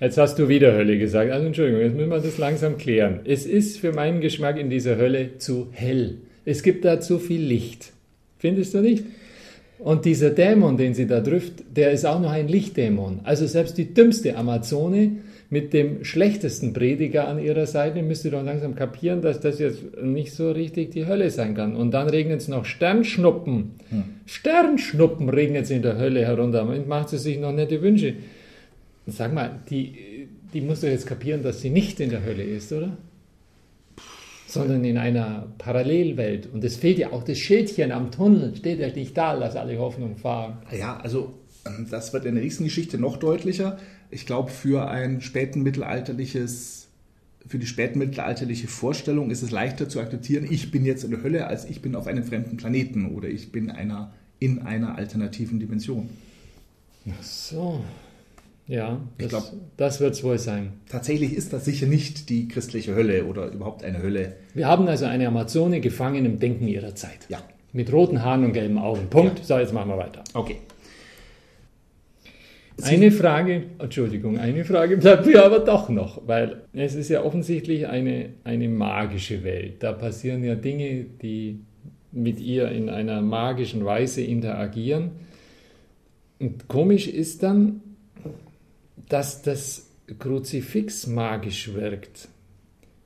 Jetzt 0.00 0.18
hast 0.18 0.36
du 0.38 0.48
wieder 0.48 0.74
Hölle 0.74 0.98
gesagt. 0.98 1.30
Also 1.30 1.46
Entschuldigung, 1.46 1.80
jetzt 1.80 1.94
müssen 1.94 2.10
wir 2.10 2.18
das 2.18 2.36
langsam 2.36 2.76
klären. 2.76 3.20
Es 3.24 3.46
ist 3.46 3.78
für 3.78 3.92
meinen 3.92 4.20
Geschmack 4.20 4.58
in 4.58 4.68
dieser 4.68 4.96
Hölle 4.96 5.38
zu 5.38 5.68
hell. 5.70 6.18
Es 6.44 6.64
gibt 6.64 6.84
da 6.84 7.00
zu 7.00 7.20
viel 7.20 7.40
Licht. 7.40 7.92
Findest 8.38 8.74
du 8.74 8.80
nicht? 8.80 9.04
Und 9.78 10.04
dieser 10.04 10.30
Dämon, 10.30 10.76
den 10.76 10.94
sie 10.94 11.06
da 11.06 11.20
trifft, 11.20 11.62
der 11.76 11.92
ist 11.92 12.04
auch 12.04 12.20
noch 12.20 12.32
ein 12.32 12.48
Lichtdämon. 12.48 13.20
Also 13.22 13.46
selbst 13.46 13.78
die 13.78 13.94
dümmste 13.94 14.36
Amazone 14.36 15.18
mit 15.52 15.74
dem 15.74 16.02
schlechtesten 16.02 16.72
Prediger 16.72 17.28
an 17.28 17.38
ihrer 17.38 17.66
Seite 17.66 18.02
müsste 18.02 18.30
doch 18.30 18.42
langsam 18.42 18.74
kapieren, 18.74 19.20
dass 19.20 19.38
das 19.38 19.58
jetzt 19.58 19.82
nicht 20.02 20.32
so 20.32 20.50
richtig 20.50 20.92
die 20.92 21.04
Hölle 21.04 21.28
sein 21.28 21.54
kann. 21.54 21.76
Und 21.76 21.90
dann 21.90 22.08
regnet 22.08 22.40
es 22.40 22.48
noch 22.48 22.64
Sternschnuppen. 22.64 23.72
Hm. 23.90 24.04
Sternschnuppen 24.24 25.28
regnet 25.28 25.64
es 25.64 25.70
in 25.70 25.82
der 25.82 25.98
Hölle 25.98 26.24
herunter. 26.24 26.66
Und 26.66 26.88
macht 26.88 27.10
sie 27.10 27.18
sich 27.18 27.38
noch 27.38 27.52
nette 27.52 27.82
Wünsche. 27.82 28.14
Sag 29.06 29.34
mal, 29.34 29.60
die, 29.68 30.26
die 30.54 30.62
muss 30.62 30.80
doch 30.80 30.88
jetzt 30.88 31.06
kapieren, 31.06 31.42
dass 31.42 31.60
sie 31.60 31.68
nicht 31.68 32.00
in 32.00 32.08
der 32.08 32.24
Hölle 32.24 32.44
ist, 32.44 32.72
oder? 32.72 32.96
Sondern 34.46 34.82
in 34.86 34.96
einer 34.96 35.52
Parallelwelt. 35.58 36.48
Und 36.50 36.64
es 36.64 36.76
fehlt 36.76 36.96
ja 36.96 37.12
auch 37.12 37.24
das 37.24 37.36
Schildchen 37.36 37.92
am 37.92 38.10
Tunnel. 38.10 38.56
Steht 38.56 38.80
ja 38.80 38.88
nicht 38.88 39.14
da, 39.18 39.34
lass 39.34 39.54
alle 39.56 39.76
Hoffnung 39.76 40.16
fahren. 40.16 40.62
Ja, 40.74 40.96
also 40.96 41.34
das 41.90 42.14
wird 42.14 42.24
in 42.24 42.36
der 42.36 42.42
nächsten 42.42 42.64
Geschichte 42.64 42.96
noch 42.96 43.18
deutlicher 43.18 43.76
ich 44.12 44.26
glaube, 44.26 44.50
für 44.50 44.88
ein 44.88 45.20
spätmittelalterliches, 45.20 46.88
für 47.46 47.58
die 47.58 47.66
spätmittelalterliche 47.66 48.68
Vorstellung 48.68 49.30
ist 49.30 49.42
es 49.42 49.50
leichter 49.50 49.88
zu 49.88 50.00
akzeptieren, 50.00 50.46
ich 50.48 50.70
bin 50.70 50.84
jetzt 50.84 51.02
in 51.02 51.10
der 51.10 51.22
Hölle, 51.22 51.46
als 51.46 51.64
ich 51.64 51.82
bin 51.82 51.96
auf 51.96 52.06
einem 52.06 52.22
fremden 52.22 52.56
Planeten 52.56 53.14
oder 53.16 53.28
ich 53.28 53.50
bin 53.50 53.70
einer, 53.70 54.12
in 54.38 54.60
einer 54.60 54.96
alternativen 54.96 55.58
Dimension. 55.58 56.10
Ach 57.08 57.22
so. 57.22 57.84
Ja, 58.68 59.00
das, 59.18 59.24
ich 59.24 59.28
glaube, 59.28 59.46
das 59.76 60.00
wird 60.00 60.14
es 60.14 60.22
wohl 60.22 60.38
sein. 60.38 60.74
Tatsächlich 60.88 61.34
ist 61.34 61.52
das 61.52 61.64
sicher 61.64 61.86
nicht 61.86 62.28
die 62.28 62.46
christliche 62.48 62.94
Hölle 62.94 63.24
oder 63.24 63.50
überhaupt 63.50 63.82
eine 63.82 64.02
Hölle. 64.02 64.36
Wir 64.54 64.68
haben 64.68 64.86
also 64.86 65.06
eine 65.06 65.26
Amazone 65.26 65.80
gefangen 65.80 66.24
im 66.24 66.38
Denken 66.38 66.68
ihrer 66.68 66.94
Zeit. 66.94 67.26
Ja. 67.28 67.42
Mit 67.72 67.92
roten 67.92 68.22
Haaren 68.22 68.44
und 68.44 68.52
gelben 68.52 68.78
Augen. 68.78 69.08
Punkt. 69.08 69.40
Ja. 69.40 69.44
So, 69.44 69.58
jetzt 69.58 69.72
machen 69.72 69.88
wir 69.88 69.96
weiter. 69.96 70.22
Okay. 70.34 70.58
Eine 72.80 73.10
Frage, 73.10 73.64
Entschuldigung, 73.78 74.38
eine 74.38 74.64
Frage 74.64 74.96
bleibt 74.96 75.26
mir 75.26 75.44
aber 75.44 75.60
doch 75.60 75.88
noch, 75.88 76.26
weil 76.26 76.62
es 76.72 76.94
ist 76.94 77.10
ja 77.10 77.22
offensichtlich 77.22 77.86
eine, 77.86 78.30
eine 78.44 78.68
magische 78.68 79.44
Welt. 79.44 79.82
Da 79.82 79.92
passieren 79.92 80.42
ja 80.42 80.54
Dinge, 80.54 81.04
die 81.04 81.60
mit 82.12 82.40
ihr 82.40 82.70
in 82.70 82.88
einer 82.88 83.20
magischen 83.20 83.84
Weise 83.84 84.22
interagieren. 84.22 85.12
Und 86.38 86.68
komisch 86.68 87.08
ist 87.08 87.42
dann, 87.42 87.80
dass 89.08 89.42
das 89.42 89.90
Kruzifix 90.18 91.06
magisch 91.06 91.74
wirkt. 91.74 92.28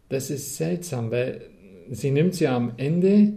Das 0.08 0.30
ist 0.30 0.56
seltsam, 0.56 1.10
weil 1.10 1.42
sie 1.90 2.10
nimmt 2.10 2.34
sie 2.34 2.46
am 2.46 2.72
Ende 2.76 3.34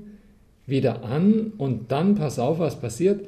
wieder 0.65 1.03
an 1.03 1.53
und 1.57 1.91
dann, 1.91 2.15
pass 2.15 2.39
auf, 2.39 2.59
was 2.59 2.79
passiert, 2.79 3.25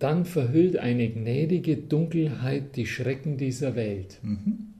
dann 0.00 0.24
verhüllt 0.24 0.76
eine 0.78 1.08
gnädige 1.08 1.76
Dunkelheit 1.76 2.74
die 2.74 2.86
Schrecken 2.86 3.36
dieser 3.36 3.76
Welt. 3.76 4.18
Mhm. 4.22 4.70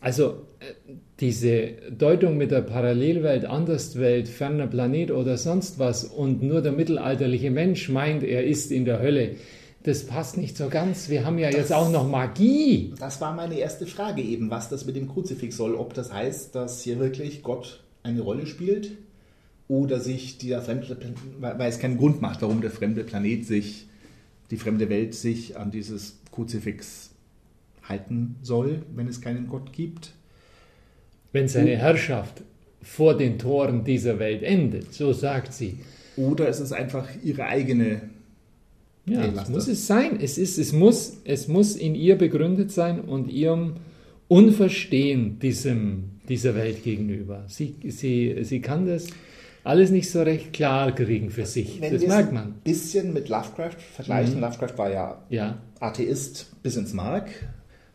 Also 0.00 0.46
äh, 0.60 0.92
diese 1.20 1.72
Deutung 1.96 2.36
mit 2.36 2.50
der 2.50 2.60
Parallelwelt, 2.60 3.46
Anderswelt, 3.46 4.28
ferner 4.28 4.66
Planet 4.66 5.10
oder 5.10 5.38
sonst 5.38 5.78
was 5.78 6.04
und 6.04 6.42
nur 6.42 6.60
der 6.60 6.72
mittelalterliche 6.72 7.50
Mensch 7.50 7.88
meint, 7.88 8.22
er 8.22 8.44
ist 8.44 8.70
in 8.70 8.84
der 8.84 9.00
Hölle, 9.00 9.36
das 9.82 10.06
passt 10.06 10.36
nicht 10.36 10.56
so 10.56 10.68
ganz. 10.68 11.08
Wir 11.08 11.24
haben 11.24 11.38
ja 11.38 11.48
das, 11.48 11.56
jetzt 11.56 11.72
auch 11.72 11.90
noch 11.90 12.08
Magie. 12.08 12.92
Das 12.98 13.20
war 13.20 13.34
meine 13.34 13.58
erste 13.58 13.86
Frage 13.86 14.22
eben, 14.22 14.50
was 14.50 14.68
das 14.68 14.84
mit 14.84 14.96
dem 14.96 15.08
Kruzifix 15.08 15.56
soll. 15.56 15.74
Ob 15.74 15.94
das 15.94 16.12
heißt, 16.12 16.54
dass 16.54 16.82
hier 16.82 16.98
wirklich 16.98 17.42
Gott 17.42 17.82
eine 18.02 18.20
Rolle 18.20 18.46
spielt 18.46 18.92
oder 19.68 20.00
sich 20.00 20.38
dieser 20.38 20.60
fremde, 20.62 20.96
weil 21.40 21.68
es 21.68 21.78
keinen 21.78 21.96
Grund 21.96 22.20
macht, 22.20 22.42
warum 22.42 22.60
der 22.60 22.70
fremde 22.70 23.04
Planet 23.04 23.46
sich, 23.46 23.86
die 24.50 24.56
fremde 24.56 24.88
Welt 24.90 25.14
sich 25.14 25.56
an 25.56 25.70
dieses 25.70 26.18
Kruzifix 26.32 27.10
halten 27.82 28.36
soll, 28.42 28.82
wenn 28.94 29.08
es 29.08 29.20
keinen 29.20 29.48
Gott 29.48 29.72
gibt. 29.72 30.12
Wenn 31.32 31.48
seine 31.48 31.76
Herrschaft 31.76 32.42
vor 32.82 33.16
den 33.16 33.38
Toren 33.38 33.84
dieser 33.84 34.18
Welt 34.18 34.42
endet, 34.42 34.92
so 34.92 35.12
sagt 35.12 35.52
sie. 35.52 35.78
Oder 36.16 36.48
es 36.48 36.60
ist 36.60 36.72
einfach 36.72 37.08
ihre 37.24 37.46
eigene. 37.46 38.02
Ja, 39.06 39.26
das 39.28 39.48
muss 39.48 39.66
es 39.66 39.86
sein. 39.86 40.18
Es, 40.20 40.38
ist, 40.38 40.58
es, 40.58 40.72
muss, 40.72 41.18
es 41.24 41.48
muss 41.48 41.76
in 41.76 41.94
ihr 41.94 42.16
begründet 42.16 42.70
sein 42.70 43.00
und 43.00 43.30
ihrem 43.30 43.74
Unverstehen 44.28 45.38
diesem, 45.40 46.04
dieser 46.28 46.54
Welt 46.54 46.84
gegenüber. 46.84 47.44
Sie, 47.48 47.74
sie, 47.88 48.36
sie 48.42 48.60
kann 48.60 48.86
das 48.86 49.08
alles 49.64 49.90
nicht 49.90 50.10
so 50.10 50.22
recht 50.22 50.52
klar 50.52 50.94
kriegen 50.94 51.30
für 51.30 51.46
sich. 51.46 51.80
Wenn 51.80 51.94
das 51.94 52.06
merkt 52.06 52.32
man. 52.32 52.44
Ein 52.44 52.54
bisschen 52.62 53.12
mit 53.12 53.28
Lovecraft 53.30 53.78
vergleichen. 53.94 54.36
Mhm. 54.36 54.40
Lovecraft 54.42 54.76
war 54.76 54.90
ja, 54.90 55.22
ja, 55.30 55.58
Atheist 55.80 56.62
bis 56.62 56.76
ins 56.76 56.92
Mark. 56.92 57.30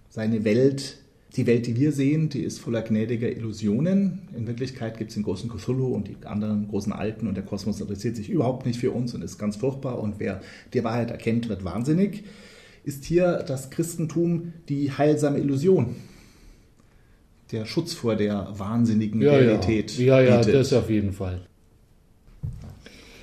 Seine 0.10 0.44
Welt, 0.44 0.98
die 1.36 1.46
Welt, 1.46 1.68
die 1.68 1.76
wir 1.78 1.92
sehen, 1.92 2.30
die 2.30 2.42
ist 2.42 2.60
voller 2.60 2.82
gnädiger 2.82 3.32
Illusionen. 3.32 4.28
In 4.36 4.48
Wirklichkeit 4.48 4.98
gibt 4.98 5.12
es 5.12 5.16
den 5.16 5.24
großen 5.24 5.50
Cthulhu 5.50 5.94
und 5.94 6.08
die 6.08 6.18
anderen 6.26 6.68
großen 6.68 6.92
Alten 6.92 7.28
und 7.28 7.36
der 7.36 7.46
Kosmos 7.46 7.80
interessiert 7.80 8.16
sich 8.16 8.30
überhaupt 8.30 8.66
nicht 8.66 8.80
für 8.80 8.92
uns 8.92 9.14
und 9.14 9.24
ist 9.24 9.38
ganz 9.38 9.56
furchtbar. 9.56 10.00
Und 10.00 10.20
wer 10.20 10.42
die 10.74 10.84
Wahrheit 10.84 11.12
erkennt, 11.12 11.50
wird 11.50 11.64
wahnsinnig. 11.64 12.24
Ist 12.84 13.06
hier 13.06 13.44
das 13.48 13.70
Christentum 13.70 14.54
die 14.68 14.92
heilsame 14.92 15.38
Illusion? 15.38 15.96
der 17.52 17.66
Schutz 17.66 17.94
vor 17.94 18.16
der 18.16 18.48
wahnsinnigen 18.52 19.22
ja, 19.22 19.32
Realität. 19.32 19.98
Ja, 19.98 20.22
ja, 20.22 20.42
ja 20.42 20.42
das 20.44 20.72
auf 20.72 20.90
jeden 20.90 21.14
Fall. 21.14 21.42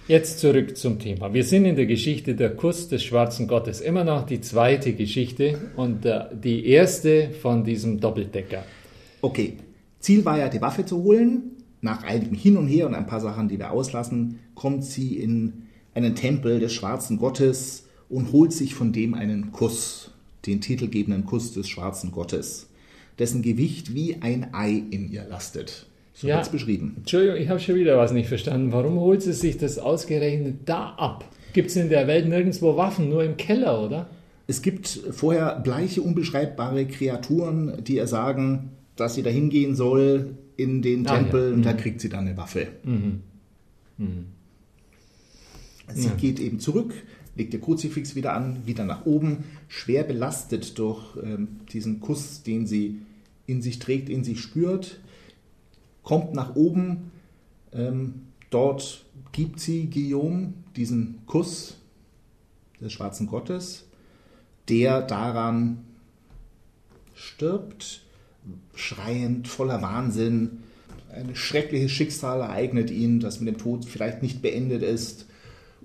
Jetzt 0.08 0.38
zurück 0.38 0.76
zum 0.76 1.00
Thema. 1.00 1.34
Wir 1.34 1.42
sind 1.42 1.64
in 1.64 1.74
der 1.74 1.86
Geschichte 1.86 2.36
der 2.36 2.54
Kuss 2.54 2.86
des 2.86 3.02
schwarzen 3.02 3.48
Gottes, 3.48 3.80
immer 3.80 4.04
noch 4.04 4.24
die 4.24 4.40
zweite 4.40 4.92
Geschichte 4.92 5.58
und 5.74 6.06
äh, 6.06 6.26
die 6.32 6.64
erste 6.64 7.30
von 7.30 7.64
diesem 7.64 7.98
Doppeldecker. 7.98 8.64
Okay, 9.20 9.54
Ziel 9.98 10.24
war 10.24 10.38
ja, 10.38 10.48
die 10.48 10.60
Waffe 10.60 10.86
zu 10.86 11.02
holen. 11.02 11.56
Nach 11.80 12.04
einigem 12.04 12.36
Hin 12.36 12.56
und 12.56 12.68
Her 12.68 12.86
und 12.86 12.94
ein 12.94 13.08
paar 13.08 13.20
Sachen, 13.20 13.48
die 13.48 13.58
wir 13.58 13.72
auslassen, 13.72 14.38
kommt 14.54 14.84
sie 14.84 15.16
in 15.16 15.64
einen 15.92 16.14
Tempel 16.14 16.60
des 16.60 16.72
schwarzen 16.72 17.18
Gottes 17.18 17.88
und 18.08 18.30
holt 18.30 18.52
sich 18.52 18.76
von 18.76 18.92
dem 18.92 19.12
einen 19.14 19.50
Kuss, 19.50 20.12
den 20.46 20.60
titelgebenden 20.60 21.26
Kuss 21.26 21.52
des 21.52 21.68
schwarzen 21.68 22.12
Gottes, 22.12 22.68
dessen 23.18 23.42
Gewicht 23.42 23.92
wie 23.92 24.22
ein 24.22 24.54
Ei 24.54 24.84
in 24.88 25.10
ihr 25.10 25.24
lastet. 25.24 25.88
So 26.16 26.28
ja, 26.28 26.36
wird 26.36 26.46
es 26.46 26.52
beschrieben. 26.52 26.94
Entschuldigung, 26.96 27.36
ich 27.36 27.50
habe 27.50 27.60
schon 27.60 27.74
wieder 27.74 27.98
was 27.98 28.10
nicht 28.10 28.28
verstanden. 28.28 28.72
Warum 28.72 28.98
holt 28.98 29.20
sie 29.20 29.34
sich 29.34 29.58
das 29.58 29.78
ausgerechnet 29.78 30.60
da 30.64 30.94
ab? 30.96 31.26
Gibt 31.52 31.68
es 31.68 31.76
in 31.76 31.90
der 31.90 32.06
Welt 32.06 32.26
nirgendwo 32.26 32.74
Waffen, 32.78 33.10
nur 33.10 33.22
im 33.22 33.36
Keller, 33.36 33.84
oder? 33.84 34.08
Es 34.46 34.62
gibt 34.62 34.88
vorher 35.10 35.60
bleiche, 35.60 36.00
unbeschreibbare 36.00 36.86
Kreaturen, 36.86 37.84
die 37.84 37.96
ihr 37.96 38.06
sagen, 38.06 38.70
dass 38.96 39.14
sie 39.14 39.22
da 39.22 39.28
hingehen 39.28 39.74
soll 39.74 40.38
in 40.56 40.80
den 40.80 41.06
ah, 41.06 41.16
Tempel 41.16 41.48
ja. 41.48 41.52
und 41.52 41.58
mhm. 41.58 41.64
da 41.64 41.74
kriegt 41.74 42.00
sie 42.00 42.08
dann 42.08 42.26
eine 42.26 42.36
Waffe. 42.38 42.68
Mhm. 42.82 43.20
Mhm. 43.98 44.26
Sie 45.92 46.08
ja. 46.08 46.14
geht 46.14 46.40
eben 46.40 46.60
zurück, 46.60 46.94
legt 47.34 47.52
ihr 47.52 47.60
Kruzifix 47.60 48.16
wieder 48.16 48.32
an, 48.32 48.62
wieder 48.64 48.84
nach 48.84 49.04
oben, 49.04 49.44
schwer 49.68 50.02
belastet 50.02 50.78
durch 50.78 51.02
ähm, 51.22 51.48
diesen 51.70 52.00
Kuss, 52.00 52.42
den 52.42 52.66
sie 52.66 53.02
in 53.46 53.60
sich 53.60 53.80
trägt, 53.80 54.08
in 54.08 54.24
sich 54.24 54.40
spürt 54.40 54.98
kommt 56.06 56.34
nach 56.34 56.54
oben. 56.54 57.10
Ähm, 57.72 58.22
dort 58.48 59.04
gibt 59.32 59.60
sie 59.60 59.90
Guillaume 59.90 60.54
diesen 60.76 61.26
Kuss 61.26 61.78
des 62.80 62.92
schwarzen 62.92 63.26
Gottes. 63.26 63.82
der 64.68 65.00
daran 65.02 65.84
stirbt, 67.14 68.02
schreiend, 68.74 69.46
voller 69.46 69.80
Wahnsinn. 69.80 70.58
Ein 71.12 71.36
schreckliches 71.36 71.92
Schicksal 71.92 72.40
ereignet 72.40 72.90
ihn, 72.90 73.20
das 73.20 73.40
mit 73.40 73.54
dem 73.54 73.58
Tod 73.58 73.84
vielleicht 73.84 74.22
nicht 74.22 74.42
beendet 74.42 74.82
ist. 74.82 75.26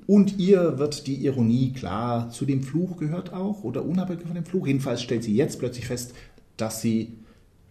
Und 0.08 0.40
ihr 0.40 0.80
wird 0.80 1.06
die 1.06 1.24
Ironie 1.26 1.74
klar. 1.74 2.32
Zu 2.32 2.46
dem 2.46 2.64
Fluch 2.64 2.98
gehört 2.98 3.34
auch, 3.34 3.64
oder 3.64 3.86
unabhängig 3.86 4.26
von 4.26 4.36
dem 4.36 4.46
Fluch. 4.46 4.66
Jedenfalls 4.68 5.02
stellt 5.02 5.24
sie 5.24 5.36
jetzt 5.36 5.60
plötzlich 5.60 5.86
fest, 5.86 6.14
dass 6.58 6.82
sie 6.82 7.14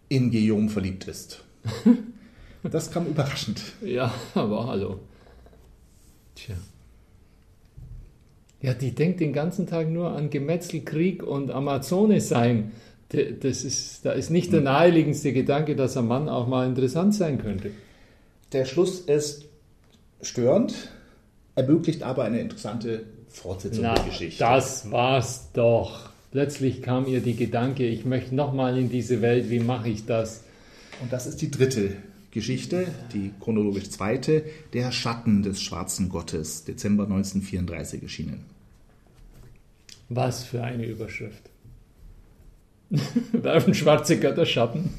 in 0.09 0.31
Guillaume 0.31 0.69
verliebt 0.69 1.09
ist. 1.09 1.45
Das 2.63 2.91
kam 2.91 3.07
überraschend. 3.07 3.63
Ja, 3.83 4.13
aber 4.35 4.67
hallo. 4.67 4.99
Tja. 6.35 6.57
Ja, 8.61 8.75
die 8.75 8.95
denkt 8.95 9.21
den 9.21 9.33
ganzen 9.33 9.67
Tag 9.67 9.89
nur 9.89 10.11
an 10.11 10.29
Gemetzel, 10.29 10.83
Krieg 10.83 11.23
und 11.23 11.51
Amazone 11.51 12.21
sein. 12.21 12.73
Das 13.09 13.65
ist, 13.65 14.05
da 14.05 14.13
ist 14.13 14.31
nicht 14.31 14.53
der 14.53 14.61
naheliegendste 14.61 15.33
Gedanke, 15.33 15.75
dass 15.75 15.97
ein 15.97 16.07
Mann 16.07 16.29
auch 16.29 16.47
mal 16.47 16.67
interessant 16.67 17.15
sein 17.15 17.39
könnte. 17.39 17.71
Der 18.53 18.67
Schluss 18.67 19.01
ist 19.01 19.47
störend, 20.21 20.75
ermöglicht 21.55 22.03
aber 22.03 22.25
eine 22.25 22.41
interessante 22.41 23.05
Fortsetzung 23.29 23.85
Na, 23.85 23.95
der 23.95 24.05
Geschichte. 24.05 24.41
Das 24.41 24.91
war's 24.91 25.49
doch. 25.55 26.11
Plötzlich 26.31 26.83
kam 26.83 27.07
ihr 27.07 27.21
die 27.21 27.35
Gedanke, 27.35 27.87
ich 27.87 28.05
möchte 28.05 28.35
nochmal 28.35 28.79
in 28.79 28.91
diese 28.91 29.23
Welt, 29.23 29.51
wie 29.51 29.61
mache 29.61 29.89
ich 29.89 30.05
das? 30.05 30.45
Und 31.01 31.13
das 31.13 31.27
ist 31.27 31.41
die 31.41 31.51
dritte 31.51 31.97
Geschichte, 32.31 32.87
die 33.13 33.33
chronologisch 33.41 33.91
zweite, 33.91 34.45
Der 34.73 34.93
Schatten 34.93 35.43
des 35.43 35.61
schwarzen 35.63 36.09
Gottes, 36.09 36.65
Dezember 36.65 37.05
1934 37.05 38.03
erschienen. 38.03 38.45
Was 40.09 40.45
für 40.45 40.63
eine 40.63 40.87
Überschrift. 40.87 41.51
Werfen 43.33 43.75
schwarze 43.75 44.19
Götter 44.19 44.47
Schatten. 44.47 44.91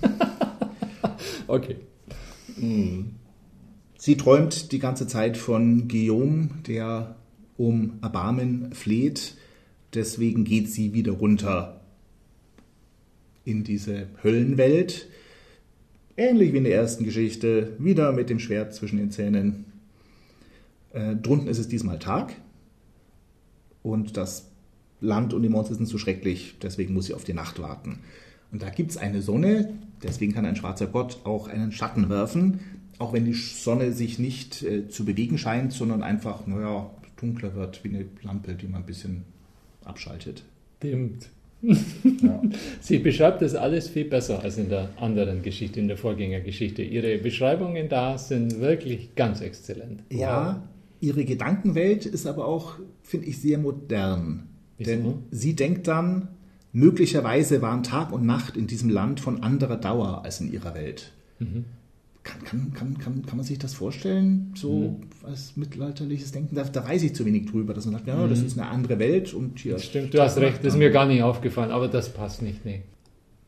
okay. 1.47 1.75
Sie 3.97 4.17
träumt 4.17 4.71
die 4.71 4.79
ganze 4.79 5.07
Zeit 5.07 5.35
von 5.37 5.87
Guillaume, 5.87 6.49
der 6.67 7.15
um 7.57 7.99
Erbarmen 8.01 8.73
fleht. 8.73 9.35
Deswegen 9.93 10.43
geht 10.43 10.69
sie 10.69 10.93
wieder 10.93 11.13
runter 11.13 11.81
in 13.43 13.63
diese 13.63 14.07
Höllenwelt. 14.23 15.07
Ähnlich 16.17 16.53
wie 16.53 16.57
in 16.57 16.63
der 16.63 16.75
ersten 16.75 17.03
Geschichte, 17.03 17.73
wieder 17.79 18.11
mit 18.11 18.29
dem 18.29 18.39
Schwert 18.39 18.73
zwischen 18.73 18.97
den 18.97 19.11
Zähnen. 19.11 19.65
Äh, 20.93 21.15
drunten 21.15 21.47
ist 21.47 21.57
es 21.57 21.67
diesmal 21.67 21.99
Tag 21.99 22.33
und 23.81 24.17
das 24.17 24.49
Land 24.99 25.33
und 25.33 25.41
die 25.41 25.49
Monster 25.49 25.75
sind 25.75 25.87
zu 25.87 25.97
schrecklich, 25.97 26.55
deswegen 26.61 26.93
muss 26.93 27.05
sie 27.05 27.13
auf 27.13 27.23
die 27.23 27.33
Nacht 27.33 27.59
warten. 27.59 27.99
Und 28.51 28.61
da 28.61 28.69
gibt 28.69 28.91
es 28.91 28.97
eine 28.97 29.21
Sonne, 29.21 29.73
deswegen 30.03 30.33
kann 30.33 30.45
ein 30.45 30.55
schwarzer 30.55 30.87
Gott 30.87 31.19
auch 31.23 31.47
einen 31.47 31.71
Schatten 31.71 32.09
werfen, 32.09 32.59
auch 32.99 33.13
wenn 33.13 33.25
die 33.25 33.33
Sonne 33.33 33.93
sich 33.93 34.19
nicht 34.19 34.61
äh, 34.63 34.89
zu 34.89 35.05
bewegen 35.05 35.37
scheint, 35.37 35.73
sondern 35.73 36.03
einfach, 36.03 36.45
naja, 36.45 36.91
dunkler 37.19 37.55
wird, 37.55 37.83
wie 37.83 37.89
eine 37.89 38.05
Lampe, 38.21 38.53
die 38.53 38.67
man 38.67 38.81
ein 38.81 38.85
bisschen 38.85 39.23
abschaltet. 39.85 40.43
Stimmt. 40.77 41.29
Ja. 41.61 42.41
Sie 42.81 42.99
beschreibt 42.99 43.41
das 43.41 43.55
alles 43.55 43.87
viel 43.89 44.05
besser 44.05 44.41
als 44.43 44.57
in 44.57 44.69
der 44.69 44.89
anderen 44.97 45.41
Geschichte, 45.41 45.79
in 45.79 45.87
der 45.87 45.97
Vorgängergeschichte. 45.97 46.81
Ihre 46.81 47.17
Beschreibungen 47.17 47.89
da 47.89 48.17
sind 48.17 48.59
wirklich 48.59 49.15
ganz 49.15 49.41
exzellent. 49.41 50.03
Ja, 50.11 50.63
ihre 50.99 51.25
Gedankenwelt 51.25 52.05
ist 52.05 52.25
aber 52.27 52.45
auch, 52.47 52.75
finde 53.03 53.27
ich, 53.27 53.39
sehr 53.39 53.57
modern. 53.57 54.47
Wieso? 54.77 54.91
Denn 54.91 55.13
sie 55.31 55.55
denkt 55.55 55.87
dann, 55.87 56.29
möglicherweise 56.71 57.61
waren 57.61 57.83
Tag 57.83 58.11
und 58.11 58.25
Nacht 58.25 58.55
in 58.55 58.67
diesem 58.67 58.89
Land 58.89 59.19
von 59.19 59.43
anderer 59.43 59.77
Dauer 59.77 60.23
als 60.23 60.39
in 60.41 60.51
ihrer 60.51 60.73
Welt. 60.73 61.11
Mhm. 61.39 61.65
Kann, 62.43 62.73
kann, 62.73 62.97
kann, 62.97 63.25
kann, 63.25 63.37
man 63.37 63.45
sich 63.45 63.59
das 63.59 63.73
vorstellen, 63.73 64.53
so 64.55 64.99
als 65.23 65.55
mittelalterliches 65.55 66.31
Denken? 66.31 66.55
Da, 66.55 66.63
da 66.63 66.87
weiß 66.87 67.03
ich 67.03 67.15
zu 67.15 67.25
wenig 67.25 67.45
drüber, 67.47 67.73
dass 67.73 67.85
man 67.85 67.93
sagt, 67.95 68.07
ja, 68.07 68.27
das 68.27 68.41
ist 68.41 68.57
eine 68.57 68.67
andere 68.69 68.99
Welt 68.99 69.33
und 69.33 69.59
hier. 69.59 69.73
Das 69.73 69.85
stimmt, 69.85 70.13
du 70.13 70.21
hast 70.21 70.37
recht, 70.37 70.59
das 70.63 70.73
ist 70.73 70.79
mir 70.79 70.91
gar 70.91 71.05
nicht 71.05 71.23
aufgefallen, 71.23 71.71
aber 71.71 71.87
das 71.87 72.13
passt 72.13 72.41
nicht, 72.41 72.65
nee. 72.65 72.81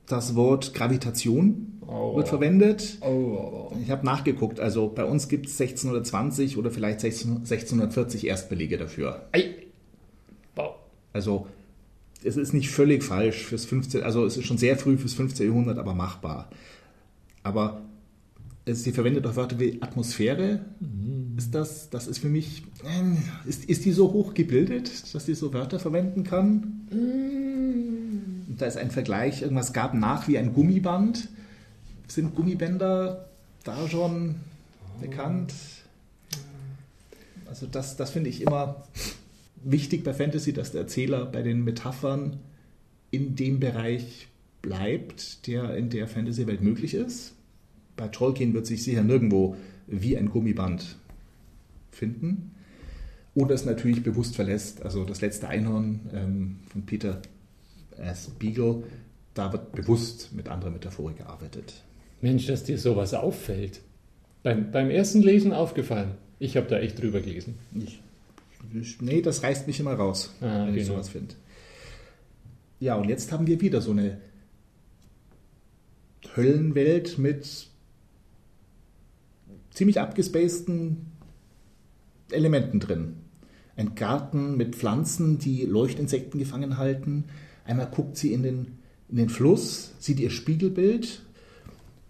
Das 0.07 0.35
Wort 0.35 0.73
Gravitation 0.73 1.69
Oh. 1.87 2.15
wird 2.15 2.27
verwendet. 2.29 2.97
Oh, 3.01 3.71
Ich 3.83 3.89
habe 3.91 4.05
nachgeguckt, 4.05 4.59
also 4.59 4.87
bei 4.87 5.03
uns 5.03 5.27
gibt 5.27 5.47
es 5.47 5.59
1620 5.59 6.57
oder 6.57 6.71
vielleicht 6.71 7.01
16, 7.01 7.37
1640 7.37 8.27
Erstbelege 8.27 8.77
dafür. 8.77 9.27
Ei. 9.31 9.55
Wow. 10.55 10.75
Also 11.11 11.47
es 12.23 12.37
ist 12.37 12.53
nicht 12.53 12.69
völlig 12.69 13.03
falsch 13.03 13.43
fürs 13.43 13.65
15. 13.65 14.03
Also 14.03 14.25
es 14.25 14.37
ist 14.37 14.45
schon 14.45 14.57
sehr 14.57 14.77
früh 14.77 14.97
fürs 14.97 15.13
15. 15.13 15.47
Jahrhundert, 15.47 15.77
aber 15.77 15.93
machbar. 15.93 16.49
Aber 17.43 17.81
sie 18.65 18.91
verwendet 18.91 19.25
auch 19.27 19.35
Wörter 19.35 19.59
wie 19.59 19.81
Atmosphäre. 19.81 20.61
Ist 21.37 21.53
das, 21.53 21.89
das 21.89 22.07
ist 22.07 22.19
für 22.19 22.29
mich, 22.29 22.63
ähm, 22.85 23.17
ist, 23.45 23.65
ist 23.65 23.85
die 23.85 23.91
so 23.91 24.11
hoch 24.13 24.33
gebildet, 24.33 25.13
dass 25.13 25.25
die 25.25 25.33
so 25.33 25.53
Wörter 25.53 25.79
verwenden 25.79 26.23
kann? 26.23 26.87
Und 28.47 28.55
da 28.57 28.65
ist 28.65 28.77
ein 28.77 28.91
Vergleich, 28.91 29.41
irgendwas 29.41 29.73
gab 29.73 29.93
nach 29.93 30.27
wie 30.27 30.37
ein 30.37 30.53
Gummiband. 30.53 31.29
Sind 32.07 32.35
Gummibänder 32.35 33.29
da 33.63 33.87
schon 33.89 34.35
bekannt? 35.01 35.53
Also 37.47 37.65
das, 37.67 37.97
das 37.97 38.11
finde 38.11 38.29
ich 38.29 38.41
immer 38.41 38.83
wichtig 39.63 40.03
bei 40.03 40.13
Fantasy, 40.13 40.53
dass 40.53 40.71
der 40.71 40.81
Erzähler 40.81 41.25
bei 41.25 41.41
den 41.41 41.63
Metaphern 41.63 42.39
in 43.11 43.35
dem 43.35 43.59
Bereich 43.59 44.27
bleibt, 44.61 45.47
der 45.47 45.75
in 45.75 45.89
der 45.89 46.07
Fantasy-Welt 46.07 46.61
möglich 46.61 46.93
ist. 46.93 47.33
Bei 47.95 48.07
Tolkien 48.07 48.53
wird 48.53 48.65
sich 48.65 48.83
sicher 48.83 49.03
nirgendwo 49.03 49.55
wie 49.87 50.17
ein 50.17 50.29
Gummiband 50.29 50.97
finden. 51.91 52.51
Oder 53.35 53.55
es 53.55 53.65
natürlich 53.65 54.03
bewusst 54.03 54.35
verlässt. 54.35 54.83
Also 54.83 55.03
das 55.05 55.21
letzte 55.21 55.47
Einhorn 55.47 55.99
ähm, 56.13 56.59
von 56.71 56.85
Peter 56.85 57.21
S. 57.97 58.29
Beagle, 58.39 58.83
da 59.33 59.51
wird 59.51 59.71
bewusst 59.73 60.31
mit 60.33 60.47
anderer 60.49 60.71
Metaphorik 60.71 61.17
gearbeitet. 61.17 61.83
Mensch, 62.21 62.47
dass 62.47 62.63
dir 62.63 62.77
sowas 62.77 63.13
auffällt. 63.13 63.81
Beim, 64.43 64.71
beim 64.71 64.89
ersten 64.89 65.21
Lesen 65.21 65.51
aufgefallen. 65.53 66.11
Ich 66.39 66.57
habe 66.57 66.67
da 66.67 66.79
echt 66.79 67.01
drüber 67.01 67.21
gelesen. 67.21 67.55
Ich, 67.75 68.01
ich, 68.73 69.01
nee, 69.01 69.21
das 69.21 69.43
reißt 69.43 69.67
mich 69.67 69.79
immer 69.79 69.93
raus, 69.93 70.33
Ah, 70.41 70.65
wenn 70.65 70.75
ich 70.75 70.83
genau. 70.83 70.95
sowas 70.95 71.09
finde. 71.09 71.35
Ja, 72.79 72.95
und 72.95 73.07
jetzt 73.09 73.31
haben 73.31 73.47
wir 73.47 73.61
wieder 73.61 73.81
so 73.81 73.91
eine 73.91 74.17
Höllenwelt 76.35 77.17
mit 77.17 77.67
ziemlich 79.73 79.99
abgespaceden 79.99 81.07
Elementen 82.31 82.79
drin. 82.79 83.15
Ein 83.75 83.95
Garten 83.95 84.55
mit 84.55 84.75
Pflanzen, 84.75 85.39
die 85.39 85.65
Leuchtinsekten 85.65 86.39
gefangen 86.39 86.77
halten. 86.77 87.25
Einmal 87.65 87.87
guckt 87.87 88.17
sie 88.17 88.33
in 88.33 88.43
den, 88.43 88.77
in 89.09 89.17
den 89.17 89.29
Fluss, 89.29 89.93
sieht 89.99 90.19
ihr 90.19 90.29
Spiegelbild 90.29 91.23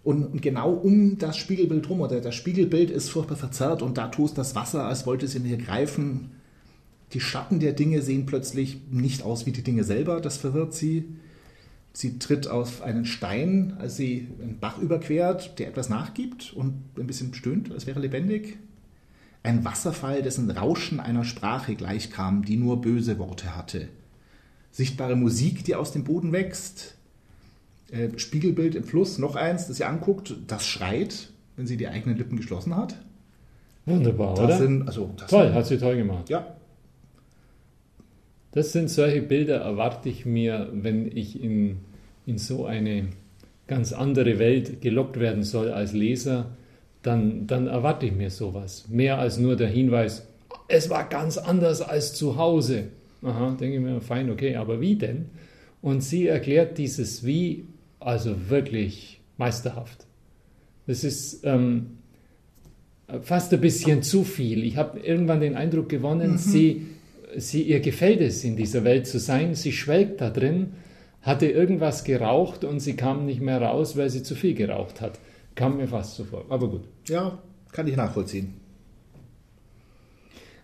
und, 0.02 0.42
genau 0.42 0.72
um 0.72 1.16
das 1.16 1.38
Spiegelbild 1.38 1.88
rum, 1.88 2.02
oder 2.02 2.20
das 2.20 2.34
Spiegelbild 2.34 2.90
ist 2.90 3.08
furchtbar 3.08 3.36
verzerrt 3.36 3.80
und 3.80 3.96
da 3.96 4.08
tost 4.08 4.36
das 4.36 4.54
Wasser, 4.54 4.84
als 4.84 5.06
wollte 5.06 5.26
sie 5.26 5.40
hier 5.40 5.56
greifen. 5.56 6.32
Die 7.14 7.20
Schatten 7.20 7.60
der 7.60 7.72
Dinge 7.72 8.02
sehen 8.02 8.26
plötzlich 8.26 8.80
nicht 8.90 9.22
aus 9.22 9.46
wie 9.46 9.52
die 9.52 9.62
Dinge 9.62 9.84
selber, 9.84 10.20
das 10.20 10.36
verwirrt 10.36 10.74
sie. 10.74 11.04
Sie 11.96 12.18
tritt 12.18 12.48
auf 12.48 12.82
einen 12.82 13.04
Stein, 13.06 13.74
als 13.78 13.96
sie 13.96 14.28
einen 14.42 14.58
Bach 14.58 14.78
überquert, 14.78 15.58
der 15.60 15.68
etwas 15.68 15.88
nachgibt 15.88 16.52
und 16.52 16.74
ein 16.98 17.06
bisschen 17.06 17.32
stöhnt, 17.34 17.70
als 17.72 17.86
wäre 17.86 18.00
lebendig. 18.00 18.58
Ein 19.44 19.64
Wasserfall, 19.64 20.20
dessen 20.22 20.50
Rauschen 20.50 20.98
einer 20.98 21.24
Sprache 21.24 21.76
gleichkam, 21.76 22.44
die 22.44 22.56
nur 22.56 22.80
böse 22.80 23.18
Worte 23.20 23.54
hatte. 23.56 23.88
Sichtbare 24.72 25.14
Musik, 25.14 25.64
die 25.64 25.76
aus 25.76 25.92
dem 25.92 26.02
Boden 26.02 26.32
wächst. 26.32 26.96
Äh, 27.92 28.08
Spiegelbild 28.18 28.74
im 28.74 28.82
Fluss, 28.82 29.18
noch 29.18 29.36
eins, 29.36 29.68
das 29.68 29.76
sie 29.76 29.84
anguckt, 29.84 30.34
das 30.48 30.66
schreit, 30.66 31.30
wenn 31.56 31.68
sie 31.68 31.76
die 31.76 31.86
eigenen 31.86 32.16
Lippen 32.18 32.36
geschlossen 32.38 32.74
hat. 32.74 32.96
Wunderbar, 33.86 34.34
Das 34.34 34.44
oder? 34.46 34.58
sind, 34.58 34.88
also, 34.88 35.10
toll, 35.28 35.44
Sind, 35.46 35.54
hat 35.54 35.66
sie 35.66 35.78
toll 35.78 35.96
gemacht. 35.96 36.28
ja, 36.28 36.53
Das 38.54 38.70
sind 38.70 38.88
solche 38.88 39.20
Bilder, 39.20 39.56
erwarte 39.56 40.08
ich 40.08 40.26
mir, 40.26 40.68
wenn 40.72 41.10
ich 41.16 41.42
in, 41.42 41.78
in 42.24 42.38
so 42.38 42.66
eine 42.66 43.08
ganz 43.66 43.92
andere 43.92 44.38
Welt 44.38 44.80
gelockt 44.80 45.18
werden 45.18 45.42
soll 45.42 45.72
als 45.72 45.92
Leser, 45.92 46.54
dann, 47.02 47.48
dann 47.48 47.66
erwarte 47.66 48.06
ich 48.06 48.12
mir 48.12 48.30
sowas. 48.30 48.86
Mehr 48.88 49.18
als 49.18 49.38
nur 49.38 49.56
der 49.56 49.66
Hinweis, 49.66 50.28
es 50.68 50.88
war 50.88 51.08
ganz 51.08 51.36
anders 51.36 51.82
als 51.82 52.14
zu 52.14 52.36
Hause. 52.36 52.84
Aha, 53.22 53.56
denke 53.58 53.76
ich 53.78 53.82
mir, 53.82 54.00
fein, 54.00 54.30
okay, 54.30 54.54
aber 54.54 54.80
wie 54.80 54.94
denn? 54.94 55.26
Und 55.82 56.04
sie 56.04 56.28
erklärt 56.28 56.78
dieses 56.78 57.26
Wie 57.26 57.64
also 57.98 58.48
wirklich 58.50 59.20
meisterhaft. 59.36 60.06
Das 60.86 61.02
ist 61.02 61.40
ähm, 61.42 61.98
fast 63.20 63.52
ein 63.52 63.60
bisschen 63.60 64.04
zu 64.04 64.22
viel. 64.22 64.62
Ich 64.62 64.76
habe 64.76 65.00
irgendwann 65.00 65.40
den 65.40 65.56
Eindruck 65.56 65.88
gewonnen, 65.88 66.38
sie 66.38 66.86
sie, 67.36 67.62
ihr 67.62 67.80
gefällt 67.80 68.20
es, 68.20 68.44
in 68.44 68.56
dieser 68.56 68.84
Welt 68.84 69.06
zu 69.06 69.18
sein. 69.18 69.54
Sie 69.54 69.72
schwelgt 69.72 70.20
da 70.20 70.30
drin, 70.30 70.74
hatte 71.22 71.46
irgendwas 71.46 72.04
geraucht 72.04 72.64
und 72.64 72.80
sie 72.80 72.96
kam 72.96 73.26
nicht 73.26 73.40
mehr 73.40 73.60
raus, 73.60 73.96
weil 73.96 74.10
sie 74.10 74.22
zu 74.22 74.34
viel 74.34 74.54
geraucht 74.54 75.00
hat. 75.00 75.18
Kam 75.54 75.76
mir 75.76 75.88
fast 75.88 76.16
so 76.16 76.24
vor. 76.24 76.44
Aber 76.48 76.68
gut. 76.68 76.82
Ja, 77.08 77.38
kann 77.72 77.86
ich 77.86 77.96
nachvollziehen. 77.96 78.54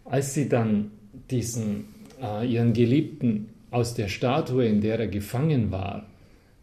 Als 0.05 0.35
sie 0.35 0.49
dann 0.49 0.91
diesen, 1.31 1.87
äh, 2.21 2.47
ihren 2.47 2.73
Geliebten 2.73 3.51
aus 3.71 3.95
der 3.95 4.09
Statue, 4.09 4.67
in 4.67 4.81
der 4.81 4.99
er 4.99 5.07
gefangen 5.07 5.71
war, 5.71 6.07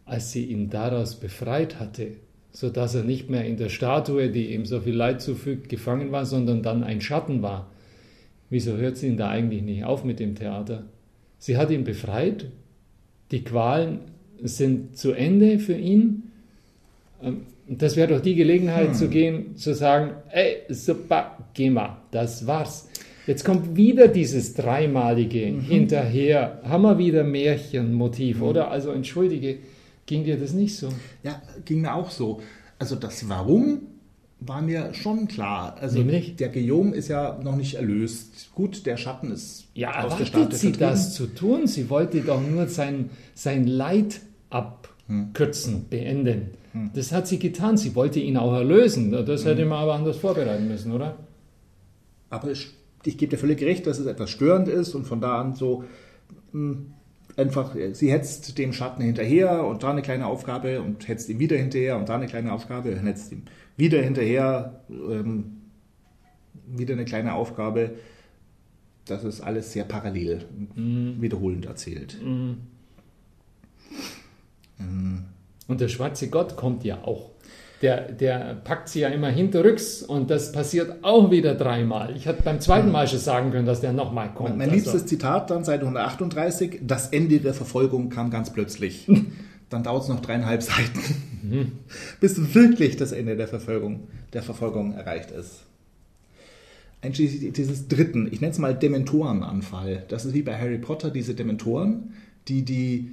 als 0.04 0.32
sie 0.32 0.44
ihn 0.44 0.70
daraus 0.70 1.14
befreit 1.16 1.80
hatte, 1.80 2.12
so 2.50 2.70
dass 2.70 2.94
er 2.94 3.04
nicht 3.04 3.30
mehr 3.30 3.44
in 3.44 3.56
der 3.56 3.68
Statue, 3.68 4.30
die 4.30 4.52
ihm 4.52 4.64
so 4.64 4.80
viel 4.80 4.94
Leid 4.94 5.20
zufügt, 5.22 5.68
gefangen 5.68 6.12
war, 6.12 6.26
sondern 6.26 6.62
dann 6.62 6.82
ein 6.82 7.00
Schatten 7.00 7.42
war. 7.42 7.70
Wieso 8.50 8.76
hört 8.76 8.96
sie 8.96 9.08
ihn 9.08 9.16
da 9.16 9.28
eigentlich 9.28 9.62
nicht 9.62 9.84
auf 9.84 10.04
mit 10.04 10.20
dem 10.20 10.34
Theater? 10.34 10.84
Sie 11.38 11.56
hat 11.56 11.70
ihn 11.70 11.84
befreit, 11.84 12.46
die 13.30 13.44
Qualen 13.44 14.00
sind 14.42 14.96
zu 14.96 15.12
Ende 15.12 15.58
für 15.58 15.76
ihn. 15.76 16.24
Ähm, 17.22 17.42
das 17.68 17.96
wäre 17.96 18.14
doch 18.14 18.22
die 18.22 18.34
Gelegenheit 18.34 18.88
hm. 18.88 18.94
zu 18.94 19.08
gehen, 19.08 19.56
zu 19.56 19.74
sagen, 19.74 20.12
ey, 20.30 20.62
super, 20.70 21.36
geh 21.52 21.68
mal, 21.68 21.98
das 22.10 22.46
war's. 22.46 22.88
Jetzt 23.28 23.44
kommt 23.44 23.76
wieder 23.76 24.08
dieses 24.08 24.54
dreimalige 24.54 25.52
mhm. 25.52 25.60
hinterher. 25.60 26.62
Haben 26.64 26.82
wir 26.84 26.96
wieder 26.96 27.24
Märchenmotiv, 27.24 28.38
mhm. 28.38 28.42
oder? 28.42 28.70
Also 28.70 28.90
entschuldige, 28.90 29.58
ging 30.06 30.24
dir 30.24 30.38
das 30.38 30.54
nicht 30.54 30.74
so? 30.74 30.88
Ja, 31.22 31.42
ging 31.66 31.82
mir 31.82 31.94
auch 31.94 32.10
so. 32.10 32.40
Also 32.78 32.96
das 32.96 33.28
Warum 33.28 33.82
war 34.40 34.62
mir 34.62 34.94
schon 34.94 35.28
klar. 35.28 35.76
Also 35.80 35.98
Nämlich? 35.98 36.36
der 36.36 36.48
Guillaume 36.48 36.94
ist 36.94 37.08
ja 37.08 37.38
noch 37.42 37.56
nicht 37.56 37.74
erlöst. 37.74 38.50
Gut, 38.54 38.86
der 38.86 38.96
Schatten 38.96 39.30
ist 39.32 39.66
ja, 39.74 40.08
Stadt 40.24 40.54
sie 40.54 40.72
das 40.72 41.14
zu 41.14 41.26
tun? 41.26 41.66
Sie 41.66 41.90
wollte 41.90 42.20
doch 42.20 42.40
nur 42.40 42.68
sein, 42.68 43.10
sein 43.34 43.66
Leid 43.66 44.20
abkürzen, 44.50 45.74
hm. 45.74 45.84
beenden. 45.88 46.50
Hm. 46.72 46.90
Das 46.94 47.12
hat 47.12 47.26
sie 47.26 47.38
getan. 47.38 47.76
Sie 47.76 47.94
wollte 47.94 48.20
ihn 48.20 48.36
auch 48.36 48.54
erlösen. 48.54 49.10
Das 49.10 49.44
hätte 49.44 49.62
hm. 49.62 49.68
man 49.68 49.82
aber 49.82 49.94
anders 49.94 50.16
vorbereiten 50.16 50.68
müssen, 50.68 50.92
oder? 50.92 51.16
Aber 52.30 52.50
ich 52.50 52.68
ich 53.04 53.18
gebe 53.18 53.30
dir 53.30 53.38
völlig 53.38 53.62
recht, 53.62 53.86
dass 53.86 53.98
es 53.98 54.06
etwas 54.06 54.30
störend 54.30 54.68
ist 54.68 54.94
und 54.94 55.04
von 55.04 55.20
da 55.20 55.40
an 55.40 55.54
so 55.54 55.84
hm, 56.52 56.92
einfach, 57.36 57.74
sie 57.92 58.10
hetzt 58.10 58.58
dem 58.58 58.72
Schatten 58.72 59.02
hinterher 59.02 59.64
und 59.64 59.82
da 59.82 59.90
eine 59.90 60.02
kleine 60.02 60.26
Aufgabe 60.26 60.80
und 60.80 61.06
hetzt 61.08 61.28
ihm 61.28 61.38
wieder 61.38 61.56
hinterher 61.56 61.96
und 61.96 62.08
da 62.08 62.16
eine 62.16 62.26
kleine 62.26 62.52
Aufgabe 62.52 62.90
und 62.90 63.06
hetzt 63.06 63.32
ihm 63.32 63.42
wieder 63.76 64.02
hinterher, 64.02 64.80
ähm, 64.88 65.62
wieder 66.66 66.94
eine 66.94 67.04
kleine 67.04 67.34
Aufgabe. 67.34 67.94
Das 69.04 69.24
ist 69.24 69.40
alles 69.40 69.72
sehr 69.72 69.84
parallel, 69.84 70.44
mhm. 70.74 71.20
wiederholend 71.20 71.66
erzählt. 71.66 72.18
Mhm. 72.22 72.58
Mhm. 74.78 75.24
Und 75.66 75.80
der 75.80 75.88
schwarze 75.88 76.28
Gott 76.28 76.56
kommt 76.56 76.84
ja 76.84 77.04
auch 77.04 77.30
der, 77.82 78.10
der 78.12 78.56
packt 78.64 78.88
sie 78.88 79.00
ja 79.00 79.08
immer 79.08 79.28
hinterrücks 79.28 80.02
und 80.02 80.30
das 80.30 80.52
passiert 80.52 81.04
auch 81.04 81.30
wieder 81.30 81.54
dreimal. 81.54 82.16
Ich 82.16 82.26
hätte 82.26 82.42
beim 82.42 82.60
zweiten 82.60 82.90
Mal 82.90 83.06
schon 83.06 83.20
sagen 83.20 83.52
können, 83.52 83.66
dass 83.66 83.80
der 83.80 83.92
nochmal 83.92 84.32
kommt. 84.34 84.50
Mein, 84.50 84.58
mein 84.58 84.70
liebstes 84.70 84.94
also. 84.94 85.06
Zitat 85.06 85.50
dann, 85.50 85.64
Seite 85.64 85.82
138, 85.82 86.80
das 86.82 87.08
Ende 87.10 87.38
der 87.38 87.54
Verfolgung 87.54 88.10
kam 88.10 88.30
ganz 88.30 88.52
plötzlich. 88.52 89.08
dann 89.70 89.82
dauert 89.82 90.02
es 90.02 90.08
noch 90.08 90.20
dreieinhalb 90.20 90.62
Seiten, 90.62 91.00
mhm. 91.42 91.72
bis 92.20 92.54
wirklich 92.54 92.96
das 92.96 93.12
Ende 93.12 93.36
der 93.36 93.48
Verfolgung, 93.48 94.08
der 94.32 94.42
Verfolgung 94.42 94.94
erreicht 94.94 95.30
ist. 95.30 95.62
Einschließlich 97.00 97.52
dieses 97.52 97.86
dritten, 97.86 98.28
ich 98.32 98.40
nenne 98.40 98.52
es 98.52 98.58
mal 98.58 98.74
Dementorenanfall. 98.74 100.04
Das 100.08 100.24
ist 100.24 100.34
wie 100.34 100.42
bei 100.42 100.58
Harry 100.58 100.78
Potter, 100.78 101.10
diese 101.10 101.34
Dementoren, 101.34 102.14
die 102.48 102.64
die 102.64 103.12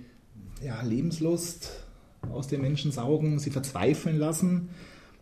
ja, 0.65 0.81
Lebenslust, 0.81 1.84
aus 2.31 2.47
den 2.47 2.61
Menschen 2.61 2.91
saugen, 2.91 3.39
sie 3.39 3.49
verzweifeln 3.49 4.17
lassen. 4.17 4.69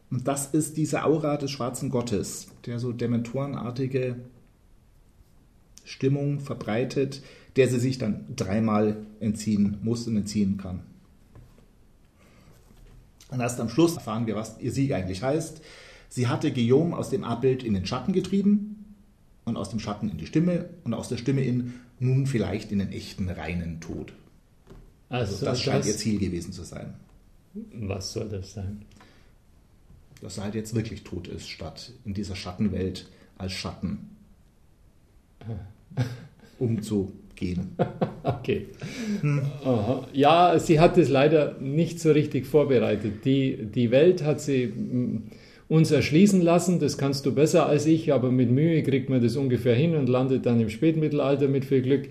Und 0.10 0.28
das 0.28 0.48
ist 0.48 0.78
diese 0.78 1.04
Aura 1.04 1.38
des 1.38 1.52
schwarzen 1.52 1.90
Gottes, 1.90 2.48
der 2.66 2.80
so 2.80 2.92
dementorenartige 2.92 4.18
Stimmung 5.86 6.40
verbreitet, 6.40 7.24
der 7.56 7.68
sie 7.68 7.80
sich 7.80 7.98
dann 7.98 8.26
dreimal 8.36 8.98
entziehen 9.20 9.78
muss 9.82 10.08
und 10.08 10.18
entziehen 10.18 10.58
kann. 10.58 10.82
Und 13.30 13.40
erst 13.40 13.60
am 13.60 13.70
Schluss 13.70 13.96
erfahren 13.96 14.28
wir, 14.28 14.36
was 14.36 14.60
ihr 14.60 14.72
Sieg 14.72 14.94
eigentlich 14.94 15.24
heißt. 15.24 15.62
Sie 16.10 16.28
hatte 16.28 16.52
Guillaume 16.52 16.96
aus 16.96 17.10
dem 17.10 17.24
Abbild 17.24 17.64
in 17.64 17.74
den 17.74 17.86
Schatten 17.86 18.14
getrieben 18.14 18.96
und 19.46 19.58
aus 19.58 19.72
dem 19.72 19.80
Schatten 19.80 20.10
in 20.10 20.18
die 20.18 20.28
Stimme 20.28 20.70
und 20.84 20.94
aus 20.94 21.10
der 21.10 21.18
Stimme 21.18 21.44
in 21.44 21.74
nun 22.00 22.28
vielleicht 22.28 22.72
in 22.72 22.80
den 22.80 22.92
echten 22.92 23.30
reinen 23.30 23.80
Tod. 23.80 24.14
Also, 25.14 25.46
das 25.46 25.62
scheint 25.62 25.82
das, 25.82 25.88
ihr 25.88 25.98
Ziel 25.98 26.18
gewesen 26.18 26.52
zu 26.52 26.64
sein. 26.64 26.96
Was 27.76 28.14
soll 28.14 28.30
das 28.30 28.54
sein? 28.54 28.82
Dass 30.24 30.40
er 30.40 30.46
halt 30.46 30.56
jetzt 30.56 30.74
wirklich 30.74 31.04
tot 31.04 31.28
ist, 31.28 31.48
statt 31.48 31.92
in 32.04 32.16
dieser 32.16 32.36
Schattenwelt 32.36 33.08
als 33.38 33.52
Schatten 33.52 34.10
umzugehen. 36.58 37.76
okay. 38.24 38.70
Hm. 39.22 39.44
Ja, 40.14 40.58
sie 40.58 40.80
hat 40.80 40.98
es 40.98 41.10
leider 41.10 41.60
nicht 41.60 42.00
so 42.00 42.12
richtig 42.12 42.48
vorbereitet. 42.48 43.24
Die, 43.24 43.68
die 43.68 43.92
Welt 43.92 44.24
hat 44.24 44.42
sie 44.42 44.66
mm, 44.66 45.30
uns 45.70 45.92
erschließen 45.92 46.42
lassen, 46.42 46.80
das 46.80 46.98
kannst 46.98 47.28
du 47.28 47.36
besser 47.36 47.68
als 47.68 47.86
ich, 47.86 48.12
aber 48.12 48.32
mit 48.32 48.50
Mühe 48.50 48.82
kriegt 48.82 49.12
man 49.12 49.22
das 49.22 49.36
ungefähr 49.36 49.76
hin 49.76 49.96
und 49.96 50.10
landet 50.10 50.48
dann 50.48 50.60
im 50.60 50.72
Spätmittelalter 50.72 51.48
mit 51.50 51.66
viel 51.66 51.84
Glück. 51.84 52.10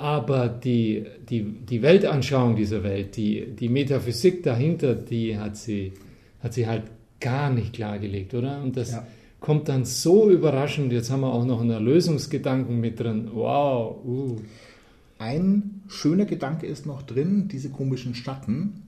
Aber 0.00 0.48
die, 0.48 1.04
die, 1.28 1.42
die 1.44 1.82
Weltanschauung 1.82 2.56
dieser 2.56 2.82
Welt, 2.82 3.16
die, 3.16 3.54
die 3.54 3.68
Metaphysik 3.68 4.42
dahinter, 4.42 4.94
die 4.94 5.38
hat 5.38 5.58
sie, 5.58 5.92
hat 6.42 6.54
sie 6.54 6.66
halt 6.66 6.84
gar 7.20 7.50
nicht 7.50 7.74
klargelegt, 7.74 8.32
oder? 8.32 8.62
Und 8.62 8.78
das 8.78 8.92
ja. 8.92 9.06
kommt 9.40 9.68
dann 9.68 9.84
so 9.84 10.30
überraschend. 10.30 10.90
Jetzt 10.90 11.10
haben 11.10 11.20
wir 11.20 11.30
auch 11.30 11.44
noch 11.44 11.60
einen 11.60 11.70
Erlösungsgedanken 11.70 12.80
mit 12.80 12.98
drin. 12.98 13.28
Wow. 13.34 14.02
Uh. 14.02 14.36
Ein 15.18 15.82
schöner 15.86 16.24
Gedanke 16.24 16.66
ist 16.66 16.86
noch 16.86 17.02
drin, 17.02 17.48
diese 17.48 17.68
komischen 17.68 18.14
Schatten. 18.14 18.84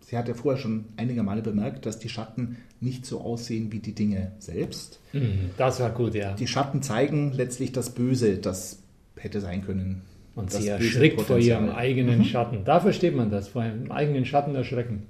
Sie 0.00 0.18
hat 0.18 0.26
ja 0.26 0.34
vorher 0.34 0.60
schon 0.60 0.86
einige 0.96 1.22
Male 1.22 1.42
bemerkt, 1.42 1.86
dass 1.86 2.00
die 2.00 2.08
Schatten 2.08 2.56
nicht 2.80 3.06
so 3.06 3.20
aussehen 3.20 3.70
wie 3.70 3.78
die 3.78 3.94
Dinge 3.94 4.32
selbst. 4.40 4.98
Mhm, 5.12 5.50
das 5.56 5.78
war 5.78 5.90
gut, 5.90 6.16
ja. 6.16 6.34
Die 6.34 6.48
Schatten 6.48 6.82
zeigen 6.82 7.30
letztlich 7.32 7.70
das 7.70 7.94
Böse, 7.94 8.38
das 8.38 8.81
hätte 9.16 9.40
sein 9.40 9.64
können. 9.64 10.02
Und 10.34 10.50
sie 10.50 10.68
erschrickt 10.68 11.20
vor 11.20 11.38
ihrem 11.38 11.68
eigenen 11.68 12.20
mhm. 12.20 12.24
Schatten. 12.24 12.64
Da 12.64 12.80
versteht 12.80 13.14
man 13.14 13.30
das, 13.30 13.48
vor 13.48 13.64
ihrem 13.64 13.90
eigenen 13.92 14.24
Schatten 14.24 14.54
erschrecken. 14.54 15.06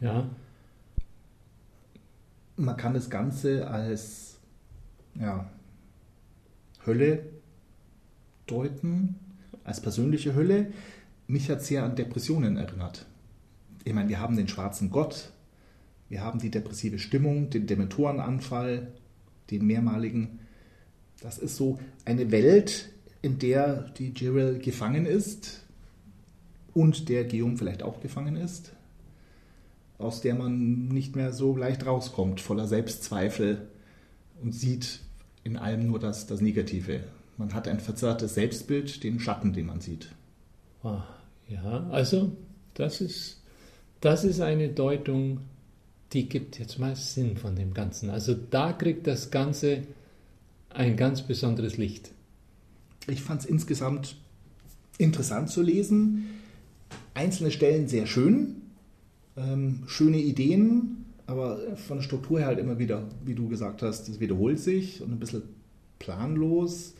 Ja. 0.00 0.28
Man 2.56 2.76
kann 2.76 2.94
das 2.94 3.10
Ganze 3.10 3.68
als 3.68 4.38
ja, 5.14 5.50
Hölle 6.86 7.24
deuten, 8.46 9.16
als 9.64 9.80
persönliche 9.80 10.34
Hölle. 10.34 10.72
Mich 11.26 11.50
hat 11.50 11.62
sehr 11.62 11.84
an 11.84 11.96
Depressionen 11.96 12.56
erinnert. 12.56 13.06
Ich 13.84 13.94
meine, 13.94 14.08
wir 14.08 14.20
haben 14.20 14.36
den 14.36 14.48
schwarzen 14.48 14.90
Gott, 14.90 15.30
wir 16.08 16.22
haben 16.22 16.38
die 16.38 16.50
depressive 16.50 16.98
Stimmung, 16.98 17.50
den 17.50 17.66
Dementorenanfall, 17.66 18.88
den 19.50 19.66
mehrmaligen 19.66 20.39
das 21.20 21.38
ist 21.38 21.56
so 21.56 21.78
eine 22.04 22.30
Welt, 22.30 22.88
in 23.22 23.38
der 23.38 23.90
die 23.98 24.12
Jirel 24.16 24.58
gefangen 24.58 25.06
ist 25.06 25.62
und 26.72 27.08
der 27.08 27.24
Geum 27.24 27.58
vielleicht 27.58 27.82
auch 27.82 28.00
gefangen 28.00 28.36
ist, 28.36 28.72
aus 29.98 30.20
der 30.20 30.34
man 30.34 30.88
nicht 30.88 31.16
mehr 31.16 31.32
so 31.32 31.56
leicht 31.56 31.84
rauskommt, 31.84 32.40
voller 32.40 32.66
Selbstzweifel 32.66 33.68
und 34.42 34.54
sieht 34.54 35.00
in 35.44 35.56
allem 35.56 35.86
nur 35.86 35.98
das, 35.98 36.26
das 36.26 36.40
Negative. 36.40 37.00
Man 37.36 37.54
hat 37.54 37.68
ein 37.68 37.80
verzerrtes 37.80 38.34
Selbstbild, 38.34 39.02
den 39.02 39.20
Schatten, 39.20 39.52
den 39.52 39.66
man 39.66 39.80
sieht. 39.80 40.10
Ah, 40.82 41.04
ja, 41.48 41.86
also 41.90 42.32
das 42.74 43.00
ist, 43.00 43.42
das 44.00 44.24
ist 44.24 44.40
eine 44.40 44.68
Deutung, 44.68 45.40
die 46.12 46.28
gibt 46.28 46.58
jetzt 46.58 46.78
mal 46.78 46.96
Sinn 46.96 47.36
von 47.36 47.56
dem 47.56 47.74
Ganzen. 47.74 48.10
Also 48.10 48.34
da 48.34 48.72
kriegt 48.72 49.06
das 49.06 49.30
Ganze 49.30 49.82
ein 50.70 50.96
ganz 50.96 51.22
besonderes 51.22 51.76
Licht. 51.76 52.10
Ich 53.06 53.22
fand 53.22 53.42
es 53.42 53.46
insgesamt 53.46 54.16
interessant 54.98 55.50
zu 55.50 55.62
lesen. 55.62 56.26
Einzelne 57.14 57.50
Stellen 57.50 57.88
sehr 57.88 58.06
schön, 58.06 58.62
ähm, 59.36 59.82
schöne 59.86 60.18
Ideen, 60.18 61.04
aber 61.26 61.76
von 61.76 61.98
der 61.98 62.02
Struktur 62.02 62.40
her 62.40 62.48
halt 62.48 62.58
immer 62.58 62.78
wieder, 62.78 63.04
wie 63.24 63.34
du 63.34 63.48
gesagt 63.48 63.82
hast, 63.82 64.08
es 64.08 64.20
wiederholt 64.20 64.58
sich 64.58 65.00
und 65.02 65.12
ein 65.12 65.18
bisschen 65.18 65.42
planlos. 65.98 66.94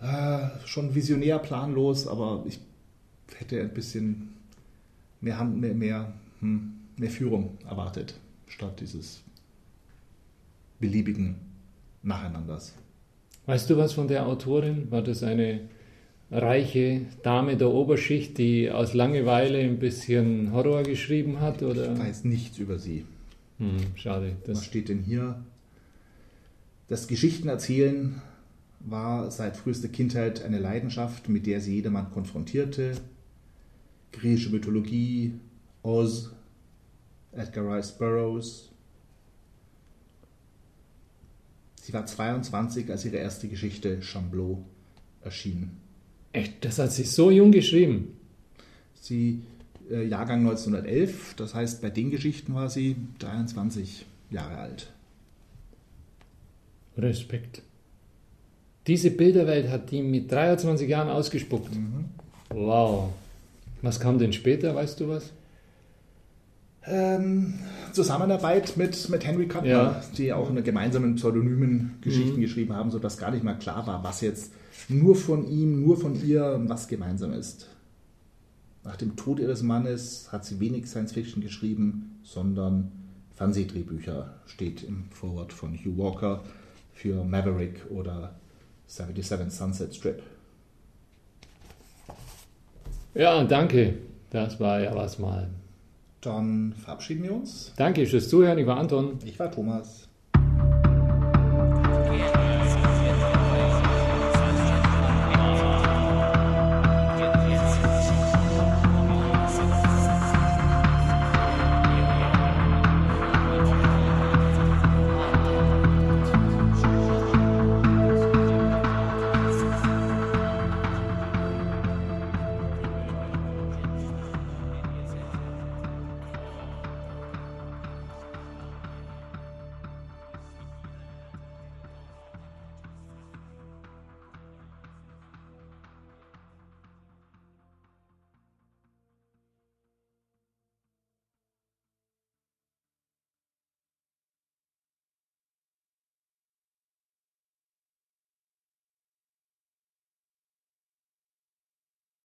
Äh, 0.00 0.48
schon 0.64 0.94
visionär 0.94 1.38
planlos, 1.38 2.06
aber 2.06 2.44
ich 2.46 2.60
hätte 3.36 3.60
ein 3.60 3.74
bisschen 3.74 4.34
mehr, 5.20 5.44
mehr, 5.44 5.74
mehr, 5.74 6.12
hm, 6.40 6.72
mehr 6.96 7.10
Führung 7.10 7.58
erwartet, 7.68 8.18
statt 8.46 8.80
dieses 8.80 9.22
beliebigen 10.78 11.36
Nacheinanders. 12.02 12.74
Weißt 13.48 13.70
du 13.70 13.78
was 13.78 13.94
von 13.94 14.08
der 14.08 14.26
Autorin? 14.26 14.90
War 14.90 15.00
das 15.00 15.22
eine 15.22 15.70
reiche 16.30 17.06
Dame 17.22 17.56
der 17.56 17.70
Oberschicht, 17.70 18.36
die 18.36 18.70
aus 18.70 18.92
Langeweile 18.92 19.60
ein 19.60 19.78
bisschen 19.78 20.52
Horror 20.52 20.82
geschrieben 20.82 21.40
hat? 21.40 21.62
Oder? 21.62 21.94
Ich 21.94 21.98
weiß 21.98 22.24
nichts 22.24 22.58
über 22.58 22.78
sie. 22.78 23.06
Hm, 23.56 23.78
schade. 23.94 24.36
Was 24.46 24.66
steht 24.66 24.90
denn 24.90 25.02
hier? 25.02 25.42
Das 26.88 27.08
Geschichtenerzählen 27.08 28.20
war 28.80 29.30
seit 29.30 29.56
frühester 29.56 29.88
Kindheit 29.88 30.44
eine 30.44 30.58
Leidenschaft, 30.58 31.30
mit 31.30 31.46
der 31.46 31.62
sie 31.62 31.76
jedermann 31.76 32.10
konfrontierte. 32.10 32.92
Griechische 34.12 34.50
Mythologie, 34.50 35.32
Oz, 35.82 36.34
Edgar 37.32 37.74
Rice 37.74 37.92
Burroughs. 37.92 38.67
Sie 41.88 41.94
war 41.94 42.04
22, 42.04 42.90
als 42.90 43.06
ihre 43.06 43.16
erste 43.16 43.48
Geschichte 43.48 44.02
Chamblot 44.02 44.58
erschien. 45.22 45.70
Echt, 46.32 46.62
das 46.62 46.78
hat 46.78 46.92
sie 46.92 47.04
so 47.04 47.30
jung 47.30 47.50
geschrieben. 47.50 48.14
Sie 49.00 49.40
äh, 49.90 50.04
Jahrgang 50.06 50.40
1911, 50.40 51.32
das 51.38 51.54
heißt, 51.54 51.80
bei 51.80 51.88
den 51.88 52.10
Geschichten 52.10 52.54
war 52.54 52.68
sie 52.68 52.96
23 53.20 54.04
Jahre 54.30 54.58
alt. 54.58 54.92
Respekt. 56.98 57.62
Diese 58.86 59.10
Bilderwelt 59.10 59.70
hat 59.70 59.90
die 59.90 60.02
mit 60.02 60.30
23 60.30 60.86
Jahren 60.86 61.08
ausgespuckt. 61.08 61.74
Mhm. 61.74 62.04
Wow. 62.50 63.14
Was 63.80 63.98
kam 63.98 64.18
denn 64.18 64.34
später, 64.34 64.74
weißt 64.74 65.00
du 65.00 65.08
was? 65.08 65.32
Ähm, 66.86 67.54
Zusammenarbeit 67.92 68.76
mit, 68.76 69.08
mit 69.08 69.26
Henry 69.26 69.48
Kuttner, 69.48 69.68
ja. 69.68 70.02
die 70.16 70.32
auch 70.32 70.48
unter 70.48 70.62
gemeinsamen 70.62 71.16
Pseudonymen 71.16 71.96
Geschichten 72.00 72.36
mhm. 72.36 72.40
geschrieben 72.40 72.74
haben, 72.74 72.90
sodass 72.90 73.18
gar 73.18 73.30
nicht 73.30 73.44
mal 73.44 73.58
klar 73.58 73.86
war, 73.86 74.02
was 74.04 74.20
jetzt 74.20 74.52
nur 74.88 75.16
von 75.16 75.46
ihm, 75.46 75.82
nur 75.82 75.98
von 75.98 76.14
ihr 76.24 76.60
was 76.66 76.88
gemeinsam 76.88 77.32
ist. 77.32 77.68
Nach 78.84 78.96
dem 78.96 79.16
Tod 79.16 79.38
ihres 79.40 79.62
Mannes 79.62 80.32
hat 80.32 80.44
sie 80.44 80.60
wenig 80.60 80.86
Science 80.86 81.12
Fiction 81.12 81.42
geschrieben, 81.42 82.20
sondern 82.22 82.92
Fernsehdrehbücher 83.34 84.34
steht 84.46 84.82
im 84.82 85.10
Vorwort 85.10 85.52
von 85.52 85.74
Hugh 85.74 85.98
Walker 85.98 86.42
für 86.92 87.22
Maverick 87.24 87.84
oder 87.90 88.34
77 88.86 89.52
Sunset 89.52 89.94
Strip. 89.94 90.22
Ja, 93.14 93.44
danke. 93.44 93.94
Das 94.30 94.58
war 94.58 94.80
ja 94.80 94.94
was 94.94 95.18
mal. 95.18 95.50
Dann 96.28 96.74
verabschieden 96.74 97.22
wir 97.22 97.32
uns. 97.32 97.72
Danke 97.76 98.06
fürs 98.06 98.28
Zuhören. 98.28 98.58
Ich 98.58 98.66
war 98.66 98.76
Anton. 98.76 99.18
Ich 99.24 99.38
war 99.38 99.50
Thomas. 99.50 100.07